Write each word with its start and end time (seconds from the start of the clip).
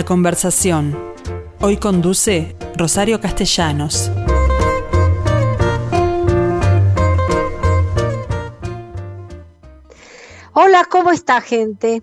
La 0.00 0.06
conversación. 0.06 0.98
Hoy 1.60 1.76
conduce 1.76 2.56
Rosario 2.74 3.20
Castellanos. 3.20 4.10
Hola, 10.54 10.86
¿cómo 10.90 11.10
está 11.10 11.42
gente? 11.42 12.02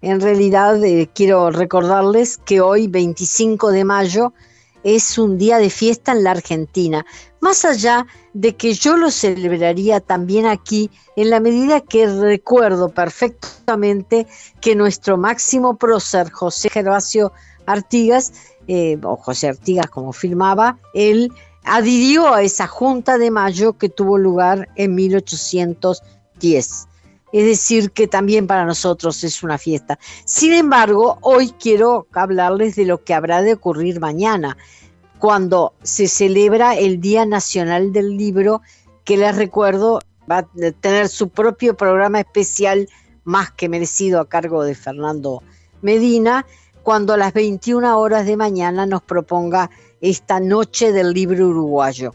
En 0.00 0.20
realidad 0.20 0.80
eh, 0.84 1.10
quiero 1.12 1.50
recordarles 1.50 2.38
que 2.38 2.60
hoy, 2.60 2.86
25 2.86 3.72
de 3.72 3.84
mayo, 3.84 4.32
es 4.84 5.18
un 5.18 5.38
día 5.38 5.58
de 5.58 5.70
fiesta 5.70 6.12
en 6.12 6.22
la 6.22 6.30
Argentina, 6.30 7.04
más 7.40 7.64
allá 7.64 8.06
de 8.34 8.54
que 8.54 8.74
yo 8.74 8.96
lo 8.96 9.10
celebraría 9.10 10.00
también 10.00 10.46
aquí 10.46 10.90
en 11.16 11.30
la 11.30 11.40
medida 11.40 11.80
que 11.80 12.06
recuerdo 12.06 12.90
perfectamente 12.90 14.26
que 14.60 14.76
nuestro 14.76 15.16
máximo 15.16 15.76
prócer, 15.76 16.30
José 16.30 16.68
Gervasio 16.70 17.32
Artigas, 17.66 18.32
eh, 18.68 18.98
o 19.02 19.16
José 19.16 19.48
Artigas 19.48 19.88
como 19.88 20.12
firmaba, 20.12 20.78
él 20.92 21.32
adhirió 21.64 22.32
a 22.32 22.42
esa 22.42 22.66
Junta 22.66 23.16
de 23.18 23.30
Mayo 23.30 23.78
que 23.78 23.88
tuvo 23.88 24.18
lugar 24.18 24.68
en 24.76 24.94
1810. 24.94 26.88
Es 27.34 27.44
decir, 27.46 27.90
que 27.90 28.06
también 28.06 28.46
para 28.46 28.64
nosotros 28.64 29.24
es 29.24 29.42
una 29.42 29.58
fiesta. 29.58 29.98
Sin 30.24 30.52
embargo, 30.52 31.18
hoy 31.20 31.52
quiero 31.58 32.06
hablarles 32.12 32.76
de 32.76 32.84
lo 32.84 33.02
que 33.02 33.12
habrá 33.12 33.42
de 33.42 33.54
ocurrir 33.54 33.98
mañana, 33.98 34.56
cuando 35.18 35.74
se 35.82 36.06
celebra 36.06 36.76
el 36.76 37.00
Día 37.00 37.26
Nacional 37.26 37.92
del 37.92 38.16
Libro, 38.16 38.62
que 39.02 39.16
les 39.16 39.34
recuerdo 39.34 39.98
va 40.30 40.38
a 40.38 40.46
tener 40.80 41.08
su 41.08 41.28
propio 41.28 41.76
programa 41.76 42.20
especial 42.20 42.88
más 43.24 43.50
que 43.50 43.68
merecido 43.68 44.20
a 44.20 44.28
cargo 44.28 44.62
de 44.62 44.76
Fernando 44.76 45.42
Medina, 45.82 46.46
cuando 46.84 47.14
a 47.14 47.16
las 47.16 47.32
21 47.32 47.98
horas 47.98 48.26
de 48.26 48.36
mañana 48.36 48.86
nos 48.86 49.02
proponga 49.02 49.70
esta 50.00 50.38
Noche 50.38 50.92
del 50.92 51.12
Libro 51.12 51.48
Uruguayo. 51.48 52.14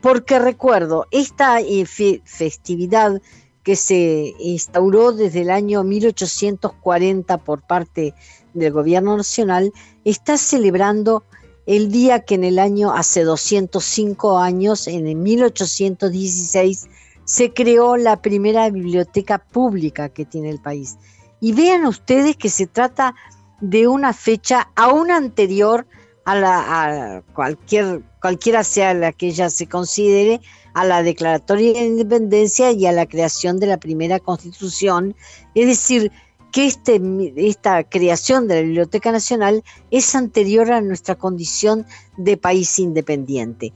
Porque 0.00 0.38
recuerdo, 0.38 1.04
esta 1.10 1.60
eh, 1.60 1.84
festividad 1.84 3.20
que 3.68 3.76
se 3.76 4.34
instauró 4.38 5.12
desde 5.12 5.42
el 5.42 5.50
año 5.50 5.84
1840 5.84 7.36
por 7.36 7.60
parte 7.60 8.14
del 8.54 8.72
gobierno 8.72 9.14
nacional, 9.14 9.74
está 10.06 10.38
celebrando 10.38 11.22
el 11.66 11.92
día 11.92 12.20
que 12.20 12.36
en 12.36 12.44
el 12.44 12.58
año, 12.58 12.94
hace 12.94 13.24
205 13.24 14.38
años, 14.38 14.88
en 14.88 15.06
el 15.06 15.16
1816, 15.16 16.88
se 17.26 17.52
creó 17.52 17.98
la 17.98 18.22
primera 18.22 18.70
biblioteca 18.70 19.36
pública 19.36 20.08
que 20.08 20.24
tiene 20.24 20.48
el 20.48 20.62
país. 20.62 20.96
Y 21.38 21.52
vean 21.52 21.84
ustedes 21.84 22.38
que 22.38 22.48
se 22.48 22.66
trata 22.66 23.14
de 23.60 23.86
una 23.86 24.14
fecha 24.14 24.70
aún 24.76 25.10
anterior 25.10 25.86
a, 26.28 26.34
la, 26.34 27.22
cualquier, 27.34 28.02
cualquiera 28.20 28.62
sea 28.62 28.92
la 28.92 29.12
que 29.12 29.28
ella 29.28 29.48
se 29.48 29.66
considere, 29.66 30.40
a 30.74 30.84
la 30.84 31.02
Declaratoria 31.02 31.72
de 31.72 31.86
Independencia 31.86 32.70
y 32.70 32.86
a 32.86 32.92
la 32.92 33.06
creación 33.06 33.58
de 33.58 33.66
la 33.66 33.78
primera 33.78 34.20
Constitución. 34.20 35.16
Es 35.54 35.66
decir, 35.66 36.12
que 36.52 36.66
este, 36.66 37.00
esta 37.36 37.82
creación 37.82 38.46
de 38.46 38.56
la 38.56 38.62
Biblioteca 38.62 39.10
Nacional 39.10 39.64
es 39.90 40.14
anterior 40.14 40.70
a 40.70 40.82
nuestra 40.82 41.14
condición 41.14 41.86
de 42.18 42.36
país 42.36 42.78
independiente. 42.78 43.72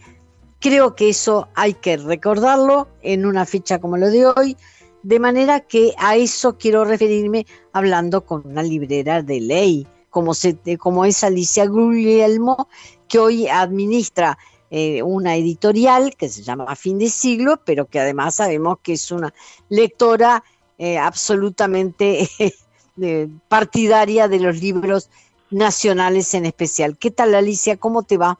Creo 0.60 0.94
que 0.94 1.08
eso 1.08 1.48
hay 1.54 1.74
que 1.74 1.96
recordarlo 1.96 2.88
en 3.00 3.26
una 3.26 3.46
fecha 3.46 3.80
como 3.80 3.96
lo 3.96 4.10
de 4.10 4.26
hoy, 4.26 4.56
de 5.02 5.18
manera 5.18 5.60
que 5.60 5.94
a 5.98 6.16
eso 6.16 6.56
quiero 6.58 6.84
referirme 6.84 7.46
hablando 7.72 8.24
con 8.24 8.46
una 8.46 8.62
librera 8.62 9.22
de 9.22 9.40
ley, 9.40 9.86
como, 10.12 10.34
se, 10.34 10.56
como 10.78 11.04
es 11.04 11.24
Alicia 11.24 11.66
Guglielmo, 11.66 12.68
que 13.08 13.18
hoy 13.18 13.48
administra 13.48 14.38
eh, 14.70 15.02
una 15.02 15.34
editorial 15.34 16.14
que 16.16 16.28
se 16.28 16.42
llama 16.42 16.76
Fin 16.76 16.98
de 16.98 17.08
Siglo, 17.08 17.60
pero 17.64 17.86
que 17.86 17.98
además 17.98 18.36
sabemos 18.36 18.78
que 18.82 18.92
es 18.92 19.10
una 19.10 19.32
lectora 19.70 20.44
eh, 20.78 20.98
absolutamente 20.98 22.28
partidaria 23.48 24.28
de 24.28 24.38
los 24.38 24.60
libros 24.60 25.10
nacionales 25.50 26.34
en 26.34 26.46
especial. 26.46 26.98
¿Qué 26.98 27.10
tal 27.10 27.34
Alicia? 27.34 27.78
¿Cómo 27.78 28.02
te 28.02 28.18
va? 28.18 28.38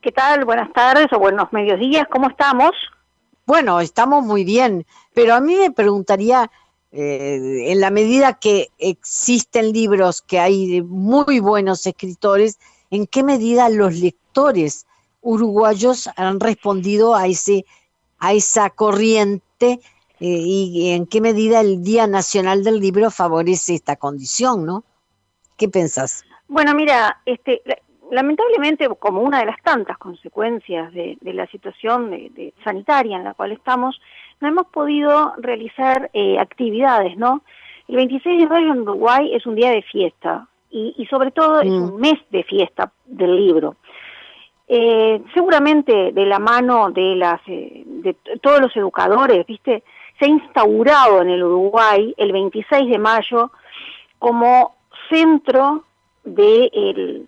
¿Qué 0.00 0.12
tal? 0.12 0.44
Buenas 0.44 0.72
tardes 0.72 1.08
o 1.12 1.18
buenos 1.18 1.52
mediodías. 1.52 2.06
¿Cómo 2.10 2.28
estamos? 2.28 2.70
Bueno, 3.44 3.80
estamos 3.80 4.24
muy 4.24 4.44
bien, 4.44 4.86
pero 5.14 5.34
a 5.34 5.40
mí 5.40 5.56
me 5.56 5.72
preguntaría, 5.72 6.48
eh, 6.90 7.70
en 7.70 7.80
la 7.80 7.90
medida 7.90 8.34
que 8.34 8.68
existen 8.78 9.72
libros, 9.72 10.22
que 10.22 10.38
hay 10.38 10.82
muy 10.82 11.40
buenos 11.40 11.86
escritores, 11.86 12.58
¿en 12.90 13.06
qué 13.06 13.22
medida 13.22 13.68
los 13.68 13.94
lectores 13.96 14.86
uruguayos 15.20 16.08
han 16.16 16.40
respondido 16.40 17.14
a 17.14 17.26
ese 17.26 17.66
a 18.20 18.32
esa 18.32 18.70
corriente 18.70 19.80
eh, 20.20 20.26
y 20.26 20.90
en 20.90 21.06
qué 21.06 21.20
medida 21.20 21.60
el 21.60 21.82
Día 21.82 22.06
Nacional 22.06 22.64
del 22.64 22.80
Libro 22.80 23.10
favorece 23.10 23.74
esta 23.74 23.96
condición, 23.96 24.66
¿no? 24.66 24.82
¿Qué 25.56 25.68
pensás? 25.68 26.24
Bueno, 26.48 26.74
mira, 26.74 27.20
este, 27.24 27.62
lamentablemente, 28.10 28.88
como 28.98 29.22
una 29.22 29.40
de 29.40 29.46
las 29.46 29.62
tantas 29.62 29.98
consecuencias 29.98 30.92
de, 30.92 31.18
la 31.22 31.46
situación 31.48 32.10
de, 32.10 32.52
sanitaria 32.64 33.16
en 33.16 33.24
la 33.24 33.34
cual 33.34 33.52
estamos, 33.52 34.00
no 34.40 34.48
hemos 34.48 34.66
podido 34.66 35.34
realizar 35.38 36.10
eh, 36.12 36.38
actividades, 36.38 37.16
¿no? 37.16 37.42
El 37.88 37.96
26 37.96 38.40
de 38.40 38.46
mayo 38.46 38.72
en 38.72 38.80
Uruguay 38.80 39.34
es 39.34 39.46
un 39.46 39.54
día 39.54 39.70
de 39.70 39.82
fiesta 39.82 40.46
y, 40.70 41.06
sobre 41.08 41.30
todo 41.30 41.60
es 41.60 41.70
mm. 41.70 41.82
un 41.82 42.00
mes 42.00 42.18
de 42.30 42.44
fiesta 42.44 42.92
del 43.06 43.36
libro. 43.36 43.76
Eh, 44.68 45.22
seguramente 45.32 46.12
de 46.12 46.26
la 46.26 46.38
mano 46.38 46.90
de 46.90 47.16
las 47.16 47.40
de 47.46 48.14
todos 48.42 48.60
los 48.60 48.76
educadores, 48.76 49.46
¿viste? 49.46 49.82
se 50.18 50.24
ha 50.24 50.28
instaurado 50.28 51.22
en 51.22 51.30
el 51.30 51.42
Uruguay 51.42 52.14
el 52.16 52.32
26 52.32 52.90
de 52.90 52.98
mayo 52.98 53.50
como 54.18 54.74
centro 55.10 55.84
de 56.24 57.24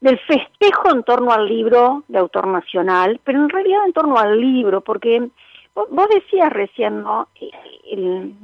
del 0.00 0.18
festejo 0.20 0.90
en 0.90 1.02
torno 1.02 1.32
al 1.32 1.48
libro 1.48 2.04
de 2.06 2.18
autor 2.18 2.46
nacional, 2.46 3.20
pero 3.24 3.42
en 3.42 3.48
realidad 3.48 3.84
en 3.84 3.92
torno 3.92 4.16
al 4.16 4.40
libro, 4.40 4.80
porque 4.80 5.28
vos, 5.90 6.08
decías 6.08 6.50
recién, 6.50 7.02
¿no? 7.02 7.28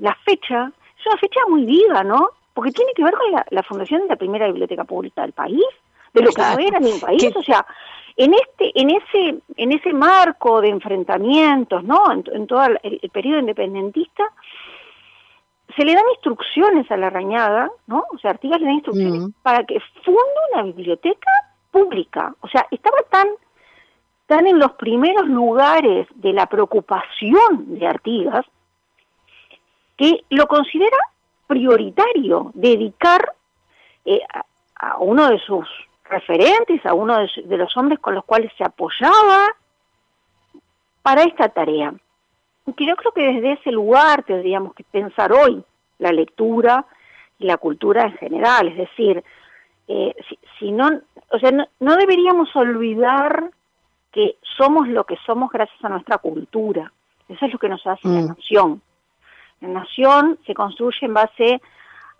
la 0.00 0.16
fecha 0.24 0.72
es 0.98 1.06
una 1.06 1.16
fecha 1.18 1.40
muy 1.48 1.64
viva, 1.64 2.02
¿no? 2.02 2.30
Porque 2.54 2.70
tiene 2.70 2.92
que 2.94 3.04
ver 3.04 3.14
con 3.14 3.44
la, 3.50 3.62
fundación 3.62 4.02
de 4.02 4.08
la 4.08 4.16
primera 4.16 4.46
biblioteca 4.46 4.84
pública 4.84 5.22
del 5.22 5.32
país, 5.32 5.64
de 6.12 6.22
lo 6.22 6.30
que 6.30 6.42
no 6.42 6.58
era 6.58 6.80
ni 6.80 6.92
un 6.92 7.00
país, 7.00 7.34
o 7.34 7.42
sea, 7.42 7.66
en 8.16 8.32
este, 8.34 8.70
en 8.80 8.90
ese, 8.90 9.42
en 9.56 9.72
ese 9.72 9.92
marco 9.92 10.60
de 10.60 10.68
enfrentamientos, 10.68 11.82
¿no? 11.82 12.12
En, 12.12 12.46
todo 12.46 12.64
el, 12.82 13.10
periodo 13.10 13.40
independentista, 13.40 14.24
se 15.76 15.84
le 15.84 15.94
dan 15.94 16.04
instrucciones 16.12 16.88
a 16.90 16.96
la 16.96 17.10
rañada, 17.10 17.70
¿no? 17.88 18.04
O 18.14 18.18
sea, 18.18 18.30
Artigas 18.30 18.60
le 18.60 18.66
da 18.66 18.72
instrucciones 18.72 19.20
mm. 19.20 19.30
para 19.42 19.64
que 19.64 19.80
funde 20.04 20.20
una 20.52 20.62
biblioteca 20.62 21.30
pública. 21.72 22.34
O 22.40 22.48
sea, 22.48 22.66
estaba 22.70 22.98
tan, 23.10 23.26
tan 24.26 24.46
en 24.46 24.58
los 24.58 24.72
primeros 24.72 25.26
lugares 25.26 26.06
de 26.14 26.32
la 26.32 26.46
preocupación 26.46 27.78
de 27.78 27.86
Artigas 27.86 28.44
que 29.96 30.24
lo 30.30 30.46
considera 30.46 30.96
prioritario 31.46 32.50
dedicar 32.54 33.34
eh, 34.04 34.20
a 34.76 34.98
uno 34.98 35.28
de 35.28 35.38
sus 35.40 35.68
referentes, 36.04 36.84
a 36.84 36.94
uno 36.94 37.18
de, 37.18 37.56
los 37.56 37.76
hombres 37.76 37.98
con 37.98 38.14
los 38.14 38.24
cuales 38.24 38.52
se 38.56 38.64
apoyaba 38.64 39.48
para 41.02 41.22
esta 41.22 41.48
tarea. 41.48 41.94
Que 42.76 42.86
yo 42.86 42.96
creo 42.96 43.12
que 43.12 43.32
desde 43.32 43.52
ese 43.52 43.70
lugar 43.70 44.22
tendríamos 44.24 44.74
que 44.74 44.84
pensar 44.84 45.32
hoy 45.32 45.62
la 45.98 46.12
lectura 46.12 46.86
y 47.38 47.44
la 47.46 47.58
cultura 47.58 48.04
en 48.04 48.16
general, 48.16 48.68
es 48.68 48.76
decir, 48.76 49.22
eh, 49.86 50.14
si, 50.58 50.72
no, 50.72 50.88
o 51.30 51.38
sea, 51.38 51.50
no, 51.50 51.96
deberíamos 51.96 52.54
olvidar 52.56 53.50
que 54.14 54.36
somos 54.56 54.88
lo 54.88 55.04
que 55.04 55.16
somos 55.26 55.50
gracias 55.50 55.84
a 55.84 55.88
nuestra 55.88 56.18
cultura. 56.18 56.92
Eso 57.28 57.44
es 57.44 57.52
lo 57.52 57.58
que 57.58 57.68
nos 57.68 57.84
hace 57.86 58.08
la 58.08 58.20
mm. 58.20 58.28
nación. 58.28 58.82
La 59.60 59.68
nación 59.68 60.38
se 60.46 60.54
construye 60.54 60.98
en 61.02 61.14
base 61.14 61.60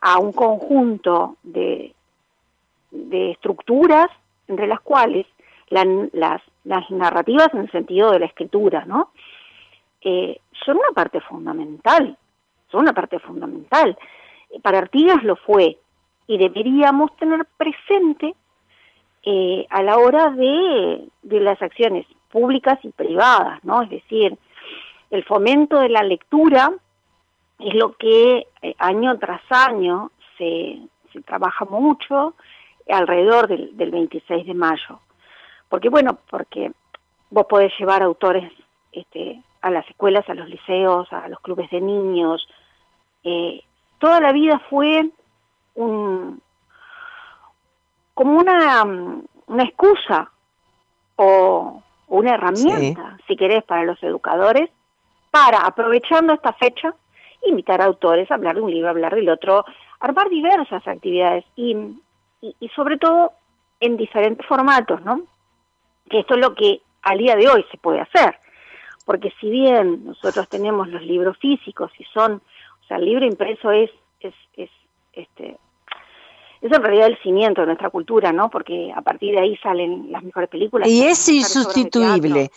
a 0.00 0.18
un 0.18 0.32
conjunto 0.32 1.36
de 1.42 1.94
estructuras 2.92 4.10
entre 4.48 4.66
las 4.66 4.80
cuales 4.80 5.26
las, 5.70 6.42
las, 6.62 6.90
narrativas 6.90 7.48
en 7.52 7.60
el 7.60 7.70
sentido 7.70 8.10
de 8.10 8.20
la 8.20 8.26
escritura, 8.26 8.84
¿no? 8.84 9.10
Eh, 10.00 10.40
son 10.64 10.76
una 10.76 10.92
parte 10.94 11.20
fundamental, 11.20 12.16
son 12.70 12.82
una 12.82 12.92
parte 12.92 13.18
fundamental. 13.18 13.96
Para 14.62 14.78
Artigas 14.78 15.22
lo 15.24 15.36
fue 15.36 15.78
y 16.26 16.38
deberíamos 16.38 17.16
tener 17.16 17.46
presente 17.56 18.34
eh, 19.26 19.66
a 19.70 19.82
la 19.82 19.98
hora 19.98 20.30
de, 20.30 21.08
de 21.22 21.40
las 21.40 21.60
acciones 21.62 22.06
públicas 22.30 22.78
y 22.82 22.90
privadas, 22.90 23.62
¿no? 23.64 23.82
Es 23.82 23.90
decir, 23.90 24.36
el 25.10 25.24
fomento 25.24 25.80
de 25.80 25.88
la 25.88 26.02
lectura 26.02 26.72
es 27.58 27.74
lo 27.74 27.92
que 27.92 28.46
eh, 28.62 28.74
año 28.78 29.18
tras 29.18 29.42
año 29.50 30.10
se, 30.36 30.80
se 31.12 31.22
trabaja 31.22 31.64
mucho 31.64 32.34
alrededor 32.88 33.48
del, 33.48 33.76
del 33.76 33.90
26 33.90 34.46
de 34.46 34.54
mayo. 34.54 35.00
Porque 35.68 35.88
bueno, 35.88 36.18
porque 36.30 36.72
vos 37.30 37.46
podés 37.46 37.72
llevar 37.78 38.02
autores 38.02 38.52
este, 38.92 39.42
a 39.60 39.70
las 39.70 39.88
escuelas, 39.88 40.28
a 40.28 40.34
los 40.34 40.48
liceos, 40.48 41.12
a 41.12 41.28
los 41.28 41.40
clubes 41.40 41.70
de 41.70 41.80
niños. 41.80 42.46
Eh, 43.22 43.62
toda 43.98 44.20
la 44.20 44.32
vida 44.32 44.60
fue 44.70 45.10
un, 45.74 46.40
como 48.14 48.38
una, 48.38 48.84
una 48.84 49.62
excusa 49.64 50.30
o 51.16 51.82
una 52.08 52.34
herramienta, 52.34 53.18
si 53.26 53.36
querés, 53.36 53.64
para 53.64 53.84
los 53.84 54.02
educadores, 54.02 54.70
para, 55.30 55.58
aprovechando 55.58 56.32
esta 56.32 56.52
fecha, 56.52 56.94
invitar 57.46 57.80
a 57.80 57.86
autores 57.86 58.30
a 58.30 58.34
hablar 58.34 58.56
de 58.56 58.62
un 58.62 58.70
libro, 58.70 58.88
hablar 58.88 59.14
del 59.14 59.28
otro, 59.28 59.64
armar 60.00 60.28
diversas 60.28 60.86
actividades 60.86 61.44
y, 61.56 61.76
y, 62.40 62.68
sobre 62.70 62.98
todo 62.98 63.32
en 63.80 63.96
diferentes 63.96 64.46
formatos, 64.46 65.02
¿no? 65.02 65.22
Que 66.08 66.20
esto 66.20 66.34
es 66.34 66.40
lo 66.40 66.54
que 66.54 66.80
al 67.02 67.18
día 67.18 67.36
de 67.36 67.48
hoy 67.48 67.64
se 67.70 67.78
puede 67.78 68.00
hacer. 68.00 68.38
Porque 69.04 69.32
si 69.40 69.50
bien 69.50 70.04
nosotros 70.06 70.48
tenemos 70.48 70.88
los 70.88 71.02
libros 71.02 71.36
físicos 71.38 71.90
y 71.98 72.04
son, 72.04 72.34
o 72.82 72.86
sea, 72.86 72.96
el 72.96 73.04
libro 73.04 73.26
impreso 73.26 73.70
es, 73.70 73.90
es, 74.20 74.34
es 74.56 74.70
este, 75.12 75.58
es 76.64 76.72
en 76.72 76.82
realidad 76.82 77.08
el 77.08 77.18
cimiento 77.18 77.60
de 77.60 77.66
nuestra 77.66 77.90
cultura, 77.90 78.32
¿no? 78.32 78.48
Porque 78.48 78.90
a 78.96 79.02
partir 79.02 79.34
de 79.34 79.40
ahí 79.40 79.56
salen 79.58 80.10
las 80.10 80.22
mejores 80.22 80.48
películas. 80.48 80.88
Y 80.88 81.04
es 81.04 81.28
insustituible. 81.28 82.50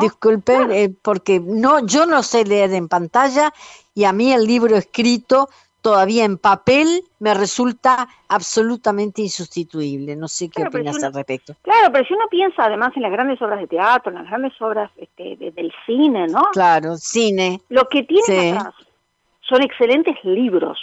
Disculpen, 0.00 0.70
eh, 0.70 0.94
porque 1.00 1.40
no, 1.40 1.84
yo 1.86 2.04
no 2.04 2.22
sé 2.22 2.44
leer 2.44 2.74
en 2.74 2.88
pantalla 2.88 3.54
y 3.94 4.04
a 4.04 4.12
mí 4.12 4.34
el 4.34 4.46
libro 4.46 4.76
escrito 4.76 5.48
todavía 5.80 6.24
en 6.24 6.36
papel 6.36 7.04
me 7.20 7.32
resulta 7.32 8.06
absolutamente 8.28 9.22
insustituible. 9.22 10.14
No 10.14 10.28
sé 10.28 10.50
qué 10.50 10.64
opinas 10.64 11.02
al 11.02 11.14
respecto. 11.14 11.54
Claro, 11.62 11.90
pero 11.90 12.04
si 12.04 12.12
uno 12.12 12.26
piensa 12.30 12.64
además 12.64 12.92
en 12.96 13.02
las 13.02 13.12
grandes 13.12 13.40
obras 13.40 13.60
de 13.60 13.66
teatro, 13.66 14.10
en 14.12 14.18
las 14.18 14.26
grandes 14.26 14.60
obras 14.60 14.90
este, 14.96 15.36
del 15.36 15.72
cine, 15.86 16.26
¿no? 16.26 16.48
Claro, 16.52 16.96
cine. 16.98 17.62
Lo 17.70 17.88
que 17.88 18.02
tiene 18.02 18.58
son 19.40 19.62
excelentes 19.62 20.16
libros 20.22 20.78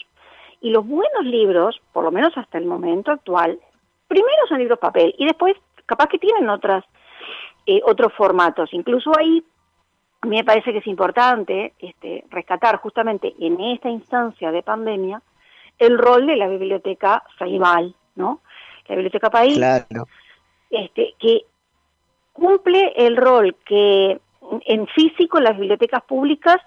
y 0.62 0.70
los 0.70 0.88
buenos 0.88 1.26
libros, 1.26 1.82
por 1.92 2.04
lo 2.04 2.12
menos 2.12 2.38
hasta 2.38 2.58
el 2.58 2.66
momento 2.66 3.12
actual, 3.12 3.60
primero 4.08 4.48
son 4.48 4.60
libros 4.60 4.80
papel 4.80 5.14
y 5.18 5.26
después 5.26 5.56
capaz 5.86 6.08
que 6.08 6.20
tienen 6.20 6.50
otras 6.50 6.86
eh, 7.66 7.82
otros 7.84 8.14
formatos. 8.14 8.74
Incluso 8.74 9.12
ahí 9.18 9.44
a 10.22 10.28
mí 10.28 10.38
me 10.38 10.44
parece 10.44 10.72
que 10.72 10.80
es 10.80 10.88
importante 10.88 11.74
este, 11.80 12.24
rescatar 12.30 12.78
justamente 12.78 13.34
en 13.40 13.60
esta 13.60 13.90
instancia 13.90 14.52
de 14.52 14.62
pandemia 14.62 15.22
el 15.80 15.98
rol 15.98 16.28
de 16.28 16.36
la 16.36 16.48
biblioteca 16.48 17.24
Saibal, 17.40 17.96
¿no? 18.16 18.42
La 18.88 18.96
biblioteca 18.96 19.30
País, 19.32 19.58
claro. 19.58 20.08
este, 20.70 21.16
que 21.20 21.46
cumple 22.34 22.94
el 22.96 23.18
rol 23.18 23.56
que 23.66 24.20
en 24.66 24.88
físico 24.88 25.40
las 25.40 25.58
bibliotecas 25.58 26.04
públicas 26.04 26.58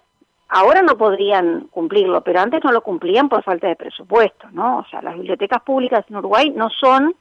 Ahora 0.48 0.82
no 0.82 0.96
podrían 0.96 1.68
cumplirlo, 1.70 2.20
pero 2.22 2.40
antes 2.40 2.62
no 2.62 2.70
lo 2.70 2.82
cumplían 2.82 3.28
por 3.28 3.42
falta 3.42 3.66
de 3.66 3.76
presupuesto, 3.76 4.48
¿no? 4.52 4.78
O 4.78 4.84
sea, 4.86 5.00
las 5.02 5.14
bibliotecas 5.14 5.62
públicas 5.62 6.04
en 6.08 6.16
Uruguay 6.16 6.50
no 6.50 6.68
son, 6.70 7.14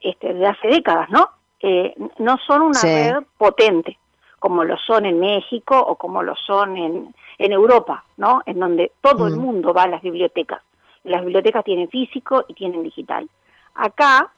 este, 0.00 0.34
de 0.34 0.46
hace 0.46 0.68
décadas, 0.68 1.08
¿no? 1.10 1.30
Eh, 1.60 1.94
no 2.18 2.38
son 2.46 2.62
una 2.62 2.80
red 2.82 3.24
potente, 3.38 3.98
como 4.38 4.64
lo 4.64 4.76
son 4.76 5.06
en 5.06 5.18
México 5.18 5.78
o 5.78 5.96
como 5.96 6.22
lo 6.22 6.36
son 6.36 6.76
en, 6.76 7.14
en 7.38 7.52
Europa, 7.52 8.04
¿no? 8.16 8.42
En 8.46 8.60
donde 8.60 8.92
todo 9.00 9.26
el 9.26 9.36
mm. 9.36 9.40
mundo 9.40 9.72
va 9.72 9.84
a 9.84 9.88
las 9.88 10.02
bibliotecas. 10.02 10.62
Las 11.04 11.22
bibliotecas 11.22 11.64
tienen 11.64 11.88
físico 11.88 12.44
y 12.48 12.54
tienen 12.54 12.82
digital. 12.82 13.28
Acá, 13.74 14.30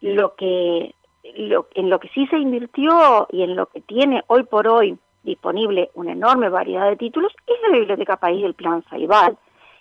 lo 0.00 0.34
que, 0.34 0.94
lo, 1.36 1.68
en 1.74 1.90
lo 1.90 2.00
que 2.00 2.08
sí 2.08 2.26
se 2.28 2.38
invirtió 2.38 3.28
y 3.30 3.42
en 3.42 3.54
lo 3.54 3.66
que 3.66 3.80
tiene 3.80 4.22
hoy 4.28 4.44
por 4.44 4.66
hoy 4.66 4.98
disponible 5.24 5.90
una 5.94 6.12
enorme 6.12 6.48
variedad 6.48 6.88
de 6.88 6.96
títulos, 6.96 7.32
es 7.46 7.56
la 7.62 7.76
Biblioteca 7.76 8.16
País 8.16 8.42
del 8.42 8.54
Plan 8.54 8.84
Saibal. 8.88 9.36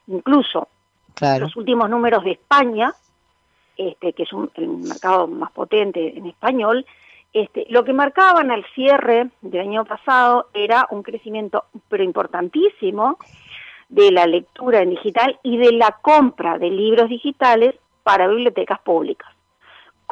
Incluso 0.07 0.67
los 1.39 1.55
últimos 1.55 1.89
números 1.89 2.23
de 2.23 2.31
España, 2.31 2.93
este, 3.77 4.13
que 4.13 4.23
es 4.23 4.29
el 4.55 4.67
mercado 4.67 5.27
más 5.27 5.51
potente 5.51 6.17
en 6.17 6.25
español, 6.25 6.85
este, 7.33 7.65
lo 7.69 7.83
que 7.83 7.93
marcaban 7.93 8.51
al 8.51 8.65
cierre 8.75 9.29
del 9.41 9.61
año 9.61 9.85
pasado 9.85 10.47
era 10.53 10.87
un 10.91 11.03
crecimiento, 11.03 11.65
pero 11.89 12.03
importantísimo, 12.03 13.17
de 13.89 14.11
la 14.11 14.25
lectura 14.25 14.81
en 14.81 14.91
digital 14.91 15.39
y 15.43 15.57
de 15.57 15.71
la 15.71 15.97
compra 16.01 16.57
de 16.57 16.69
libros 16.69 17.09
digitales 17.09 17.75
para 18.03 18.27
bibliotecas 18.27 18.79
públicas 18.79 19.32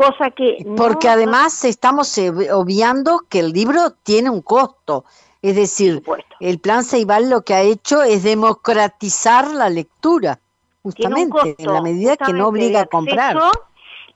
cosa 0.02 0.32
que... 0.32 0.66
Porque 0.76 1.08
además 1.08 1.64
estamos 1.64 2.18
obviando 2.52 3.22
que 3.30 3.40
el 3.40 3.52
libro 3.52 3.92
tiene 4.04 4.30
un 4.30 4.42
costo, 4.42 5.06
es 5.42 5.56
decir, 5.56 6.02
el 6.40 6.60
plan 6.60 6.84
Ceibal 6.84 7.30
lo 7.30 7.42
que 7.42 7.54
ha 7.54 7.62
hecho 7.62 8.02
es 8.02 8.24
democratizar 8.24 9.52
la 9.52 9.70
lectura, 9.70 10.40
justamente, 10.82 11.56
en 11.58 11.74
la 11.74 11.82
medida 11.82 12.18
que 12.18 12.34
no 12.34 12.48
obliga 12.48 12.82
a 12.82 12.86
comprar. 12.86 13.38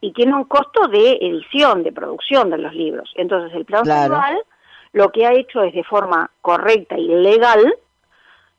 Y 0.02 0.12
tiene 0.14 0.36
un 0.36 0.44
costo 0.44 0.88
de 0.88 1.14
edición, 1.14 1.84
de 1.84 1.92
producción 1.92 2.50
de 2.50 2.58
los 2.58 2.74
libros. 2.74 3.12
Entonces 3.16 3.56
el 3.56 3.66
plan 3.66 3.84
claro. 3.84 4.22
lo 4.92 5.12
que 5.12 5.26
ha 5.26 5.34
hecho 5.34 5.64
es 5.64 5.74
de 5.74 5.84
forma 5.84 6.30
correcta 6.42 6.98
y 6.98 7.08
legal, 7.08 7.76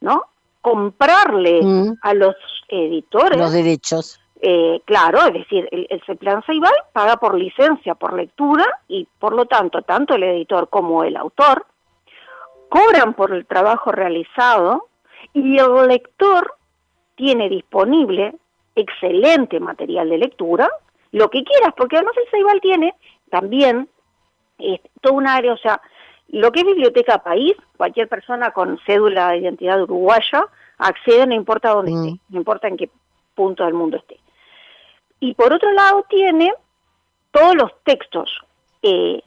¿no? 0.00 0.24
Comprarle 0.60 1.62
mm. 1.62 1.98
a 2.02 2.14
los 2.14 2.34
editores 2.68 3.38
los 3.38 3.52
derechos 3.52 4.18
eh, 4.48 4.80
claro, 4.84 5.26
es 5.26 5.32
decir, 5.32 5.68
el, 5.72 5.88
el 5.90 6.16
plan 6.18 6.40
Ceibal 6.44 6.72
paga 6.92 7.16
por 7.16 7.34
licencia, 7.34 7.96
por 7.96 8.12
lectura, 8.12 8.64
y 8.86 9.08
por 9.18 9.32
lo 9.32 9.46
tanto, 9.46 9.82
tanto 9.82 10.14
el 10.14 10.22
editor 10.22 10.68
como 10.68 11.02
el 11.02 11.16
autor 11.16 11.66
cobran 12.68 13.14
por 13.14 13.32
el 13.32 13.44
trabajo 13.44 13.90
realizado 13.90 14.86
y 15.32 15.58
el 15.58 15.88
lector 15.88 16.54
tiene 17.16 17.48
disponible 17.48 18.36
excelente 18.76 19.58
material 19.58 20.10
de 20.10 20.18
lectura, 20.18 20.70
lo 21.10 21.28
que 21.28 21.42
quieras, 21.42 21.74
porque 21.76 21.96
además 21.96 22.14
el 22.16 22.30
Ceibal 22.30 22.60
tiene 22.60 22.94
también 23.28 23.88
eh, 24.60 24.80
todo 25.00 25.14
un 25.14 25.26
área, 25.26 25.54
o 25.54 25.58
sea, 25.58 25.80
lo 26.28 26.52
que 26.52 26.60
es 26.60 26.66
biblioteca 26.66 27.18
país, 27.18 27.56
cualquier 27.76 28.06
persona 28.06 28.52
con 28.52 28.78
cédula 28.86 29.30
de 29.30 29.38
identidad 29.38 29.82
uruguaya 29.82 30.46
accede, 30.78 31.26
no 31.26 31.34
importa 31.34 31.70
dónde 31.70 31.90
mm. 31.90 32.06
esté, 32.06 32.20
no 32.28 32.38
importa 32.38 32.68
en 32.68 32.76
qué 32.76 32.90
punto 33.34 33.64
del 33.64 33.74
mundo 33.74 33.96
esté. 33.96 34.20
Y 35.20 35.34
por 35.34 35.52
otro 35.52 35.72
lado 35.72 36.04
tiene 36.08 36.52
todos 37.30 37.54
los 37.54 37.70
textos 37.84 38.30
eh, 38.82 39.22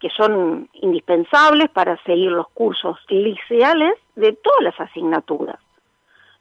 que, 0.00 0.10
son 0.10 0.68
indispensables 0.74 1.70
para 1.70 2.02
seguir 2.04 2.30
los 2.30 2.48
cursos 2.48 2.98
liceales 3.08 3.94
de 4.14 4.32
todas 4.32 4.62
las 4.62 4.80
asignaturas. 4.80 5.58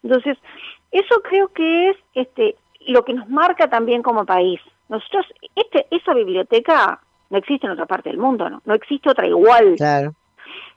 Entonces, 0.04 0.38
eso 0.92 1.22
creo 1.22 1.50
que 1.50 1.90
es 1.90 1.98
este, 2.14 2.56
lo 2.88 3.04
que 3.04 3.14
nos 3.14 3.30
marca 3.30 3.70
también 3.70 4.02
como 4.02 4.26
país. 4.26 4.60
Nosotros, 4.90 5.26
este, 5.56 5.88
esa 5.92 6.14
biblioteca 6.14 7.02
no 7.30 7.38
existe 7.38 7.66
en 7.66 7.74
otra 7.74 7.86
parte 7.86 8.10
del 8.10 8.18
mundo, 8.18 8.50
¿no? 8.50 8.62
No 8.66 8.74
existe 8.74 9.10
otra 9.10 9.28
igual. 9.28 9.76
Claro. 9.78 10.14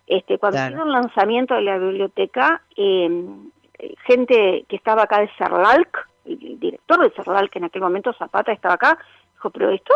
Este, 0.06 0.38
cuando 0.38 0.58
claro. 0.58 0.84
el 0.84 0.92
lanzamiento 0.92 1.54
de 1.54 1.62
la 1.62 1.78
biblioteca, 1.78 2.62
eh, 2.76 3.24
gente 4.06 4.64
que 4.68 4.76
estaba 4.76 5.02
acá 5.02 5.20
de 5.20 5.30
Cerlalc, 5.36 6.08
el 6.28 6.58
director 6.60 7.00
de 7.00 7.10
Cerral, 7.10 7.50
que 7.50 7.58
en 7.58 7.64
aquel 7.64 7.82
momento 7.82 8.12
Zapata 8.12 8.52
estaba 8.52 8.74
acá, 8.74 8.98
dijo, 9.34 9.50
pero 9.50 9.70
esto 9.70 9.94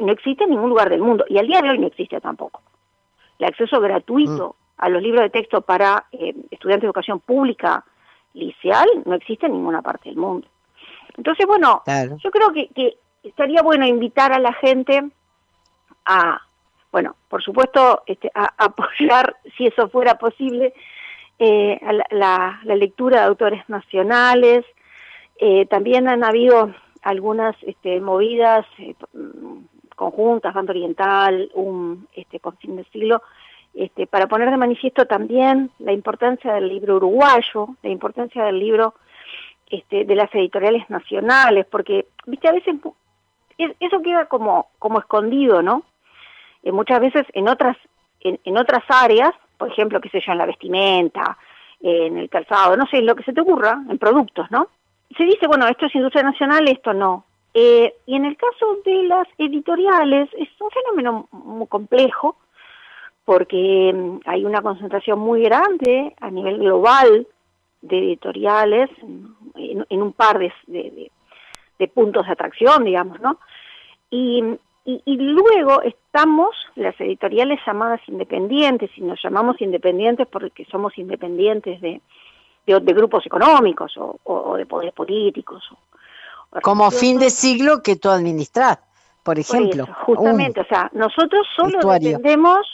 no 0.00 0.12
existe 0.12 0.44
en 0.44 0.50
ningún 0.50 0.70
lugar 0.70 0.90
del 0.90 1.00
mundo, 1.00 1.24
y 1.28 1.38
al 1.38 1.46
día 1.46 1.60
de 1.62 1.70
hoy 1.70 1.78
no 1.78 1.86
existe 1.86 2.20
tampoco. 2.20 2.62
El 3.38 3.46
acceso 3.46 3.80
gratuito 3.80 4.56
mm. 4.58 4.72
a 4.78 4.88
los 4.88 5.02
libros 5.02 5.22
de 5.22 5.30
texto 5.30 5.60
para 5.62 6.06
eh, 6.12 6.34
estudiantes 6.50 6.82
de 6.82 6.86
educación 6.86 7.20
pública 7.20 7.84
liceal 8.34 8.88
no 9.04 9.14
existe 9.14 9.46
en 9.46 9.52
ninguna 9.52 9.82
parte 9.82 10.08
del 10.08 10.18
mundo. 10.18 10.46
Entonces, 11.16 11.46
bueno, 11.46 11.82
yo 12.22 12.30
creo 12.30 12.52
que, 12.52 12.98
estaría 13.22 13.62
bueno 13.62 13.86
invitar 13.86 14.32
a 14.32 14.38
la 14.38 14.52
gente 14.52 15.02
a, 16.04 16.40
bueno, 16.92 17.16
por 17.28 17.42
supuesto, 17.42 18.02
este, 18.06 18.30
a, 18.34 18.52
apoyar, 18.58 19.36
si 19.56 19.66
eso 19.66 19.88
fuera 19.88 20.16
posible, 20.16 20.74
eh, 21.38 21.80
la, 22.10 22.60
lectura 22.64 23.20
de 23.20 23.26
autores 23.26 23.68
nacionales, 23.68 24.64
eh, 25.38 25.66
también 25.66 26.08
han 26.08 26.24
habido 26.24 26.74
algunas 27.02 27.54
este, 27.62 28.00
movidas 28.00 28.66
eh, 28.78 28.94
conjuntas, 29.94 30.54
Bando 30.54 30.72
Oriental, 30.72 31.50
un, 31.54 32.08
este, 32.14 32.40
con 32.40 32.56
fin 32.58 32.76
de 32.76 32.84
siglo, 32.84 33.22
este, 33.74 34.06
para 34.06 34.26
poner 34.26 34.50
de 34.50 34.56
manifiesto 34.56 35.06
también 35.06 35.70
la 35.78 35.92
importancia 35.92 36.54
del 36.54 36.68
libro 36.68 36.96
uruguayo, 36.96 37.68
la 37.82 37.90
importancia 37.90 38.44
del 38.44 38.58
libro 38.58 38.94
este, 39.68 40.04
de 40.04 40.14
las 40.14 40.34
editoriales 40.34 40.88
nacionales, 40.88 41.66
porque, 41.66 42.06
viste, 42.26 42.48
a 42.48 42.52
veces 42.52 42.76
eso 43.58 44.02
queda 44.02 44.26
como, 44.26 44.68
como 44.78 44.98
escondido, 44.98 45.62
¿no? 45.62 45.82
Eh, 46.62 46.72
muchas 46.72 47.00
veces 47.00 47.26
en 47.32 47.48
otras, 47.48 47.76
en, 48.20 48.40
en, 48.44 48.56
otras 48.56 48.84
áreas, 48.88 49.32
por 49.58 49.70
ejemplo, 49.70 50.00
qué 50.00 50.08
sé 50.08 50.20
yo, 50.20 50.32
en 50.32 50.38
la 50.38 50.46
vestimenta, 50.46 51.36
en 51.80 52.16
el 52.16 52.28
calzado, 52.30 52.76
no 52.76 52.86
sé, 52.86 52.98
en 52.98 53.06
lo 53.06 53.14
que 53.14 53.24
se 53.24 53.32
te 53.32 53.40
ocurra, 53.40 53.82
en 53.88 53.98
productos, 53.98 54.50
¿no? 54.50 54.68
Se 55.16 55.24
dice, 55.24 55.46
bueno, 55.46 55.66
esto 55.68 55.86
es 55.86 55.94
industria 55.94 56.22
nacional, 56.22 56.68
esto 56.68 56.92
no. 56.92 57.24
Eh, 57.54 57.94
y 58.06 58.16
en 58.16 58.26
el 58.26 58.36
caso 58.36 58.78
de 58.84 59.04
las 59.04 59.26
editoriales 59.38 60.28
es 60.36 60.48
un 60.60 60.70
fenómeno 60.70 61.28
muy 61.32 61.66
complejo 61.66 62.36
porque 63.24 63.92
mm, 63.94 64.20
hay 64.26 64.44
una 64.44 64.62
concentración 64.62 65.18
muy 65.18 65.42
grande 65.42 66.14
a 66.20 66.30
nivel 66.30 66.58
global 66.58 67.26
de 67.80 67.98
editoriales 67.98 68.90
en, 69.54 70.02
un 70.02 70.12
par 70.12 70.38
de, 70.38 70.52
de, 71.78 71.88
puntos 71.88 72.26
de 72.26 72.32
atracción, 72.32 72.84
digamos, 72.84 73.20
¿no? 73.20 73.38
Y, 74.10 74.42
y, 74.84 75.16
luego 75.16 75.82
estamos 75.82 76.54
las 76.74 76.98
editoriales 77.00 77.58
llamadas 77.66 78.00
independientes, 78.06 78.90
y 78.96 79.00
nos 79.00 79.20
llamamos 79.22 79.60
independientes 79.60 80.26
porque 80.28 80.64
somos 80.66 80.96
independientes 80.98 81.80
de, 81.80 82.00
de, 82.66 82.92
grupos 82.92 83.24
económicos 83.24 83.94
o, 83.96 84.56
de 84.56 84.66
poderes 84.66 84.94
políticos. 84.94 85.62
Como 86.62 86.90
fin 86.90 87.18
de 87.18 87.30
siglo 87.30 87.82
que 87.82 87.96
tú 87.96 88.10
administras, 88.10 88.78
por 89.22 89.38
ejemplo. 89.38 89.86
justamente, 90.04 90.60
o 90.60 90.66
sea, 90.66 90.90
nosotros 90.92 91.46
solo 91.54 91.78
dependemos 91.98 92.66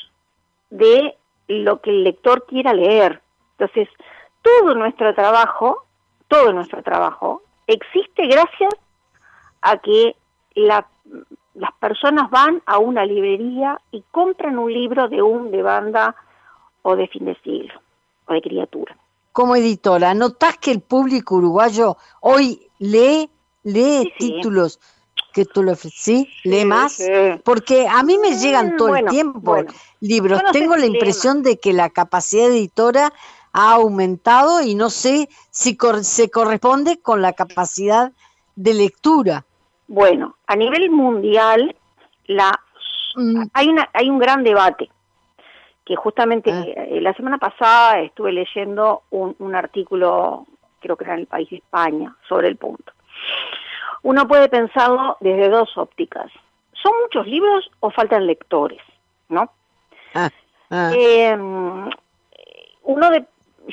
de 0.70 1.16
lo 1.48 1.80
que 1.80 1.90
el 1.90 2.04
lector 2.04 2.46
quiera 2.46 2.72
leer. 2.72 3.20
Entonces, 3.58 3.88
todo 4.42 4.74
nuestro 4.74 5.14
trabajo, 5.14 5.84
todo 6.28 6.52
nuestro 6.52 6.82
trabajo, 6.82 7.42
existe 7.66 8.26
gracias 8.26 8.74
a 9.60 9.78
que 9.78 10.16
la 10.54 10.86
las 11.54 11.72
personas 11.74 12.30
van 12.30 12.62
a 12.66 12.78
una 12.78 13.04
librería 13.04 13.80
y 13.90 14.02
compran 14.10 14.58
un 14.58 14.72
libro 14.72 15.08
de 15.08 15.22
un 15.22 15.50
de 15.50 15.62
banda 15.62 16.14
o 16.82 16.96
de 16.96 17.06
fin 17.08 17.26
de 17.26 17.36
siglo 17.42 17.74
o 18.26 18.32
de 18.32 18.40
criatura. 18.40 18.96
Como 19.32 19.56
editora, 19.56 20.14
¿notás 20.14 20.58
que 20.58 20.70
el 20.70 20.80
público 20.80 21.36
uruguayo 21.36 21.96
hoy 22.20 22.68
lee, 22.78 23.30
lee 23.62 24.12
títulos 24.18 24.78
que 25.32 25.46
tú 25.46 25.62
le 25.62 25.72
ofrecí? 25.72 26.28
¿Lee 26.44 26.66
más? 26.66 27.02
Porque 27.42 27.88
a 27.88 28.02
mí 28.02 28.18
me 28.18 28.36
llegan 28.36 28.76
todo 28.76 28.94
el 28.94 29.06
tiempo 29.06 29.56
libros. 30.00 30.40
Tengo 30.52 30.76
la 30.76 30.86
impresión 30.86 31.42
de 31.42 31.58
que 31.58 31.72
la 31.72 31.88
capacidad 31.88 32.48
editora 32.48 33.12
ha 33.52 33.72
aumentado 33.72 34.62
y 34.62 34.74
no 34.74 34.90
sé 34.90 35.28
si 35.50 35.78
se 36.02 36.30
corresponde 36.30 37.00
con 37.00 37.22
la 37.22 37.32
capacidad 37.32 38.12
de 38.56 38.74
lectura. 38.74 39.46
Bueno, 39.88 40.36
a 40.46 40.56
nivel 40.56 40.90
mundial 40.90 41.74
la 42.26 42.58
mm. 43.16 43.44
hay 43.52 43.68
una 43.68 43.88
hay 43.92 44.10
un 44.10 44.18
gran 44.18 44.42
debate 44.42 44.90
que 45.84 45.96
justamente 45.96 46.50
ah. 46.52 46.64
eh, 46.66 47.00
la 47.00 47.12
semana 47.14 47.38
pasada 47.38 48.00
estuve 48.00 48.32
leyendo 48.32 49.02
un, 49.10 49.54
artículo, 49.54 50.46
creo 50.80 50.96
que 50.96 51.04
era 51.04 51.14
en 51.14 51.20
el 51.20 51.26
país 51.26 51.50
de 51.50 51.56
España, 51.56 52.14
sobre 52.28 52.48
el 52.48 52.56
punto. 52.56 52.92
Uno 54.02 54.26
puede 54.26 54.48
pensarlo 54.48 55.16
desde 55.20 55.48
dos 55.48 55.76
ópticas. 55.76 56.30
¿Son 56.72 56.92
muchos 57.02 57.26
libros 57.26 57.70
o 57.80 57.90
faltan 57.90 58.26
lectores? 58.26 58.80
¿No? 59.28 59.50
Ah, 60.14 60.30
ah. 60.70 60.90
Em, 60.94 61.88
uno 62.82 63.10
de, 63.10 63.24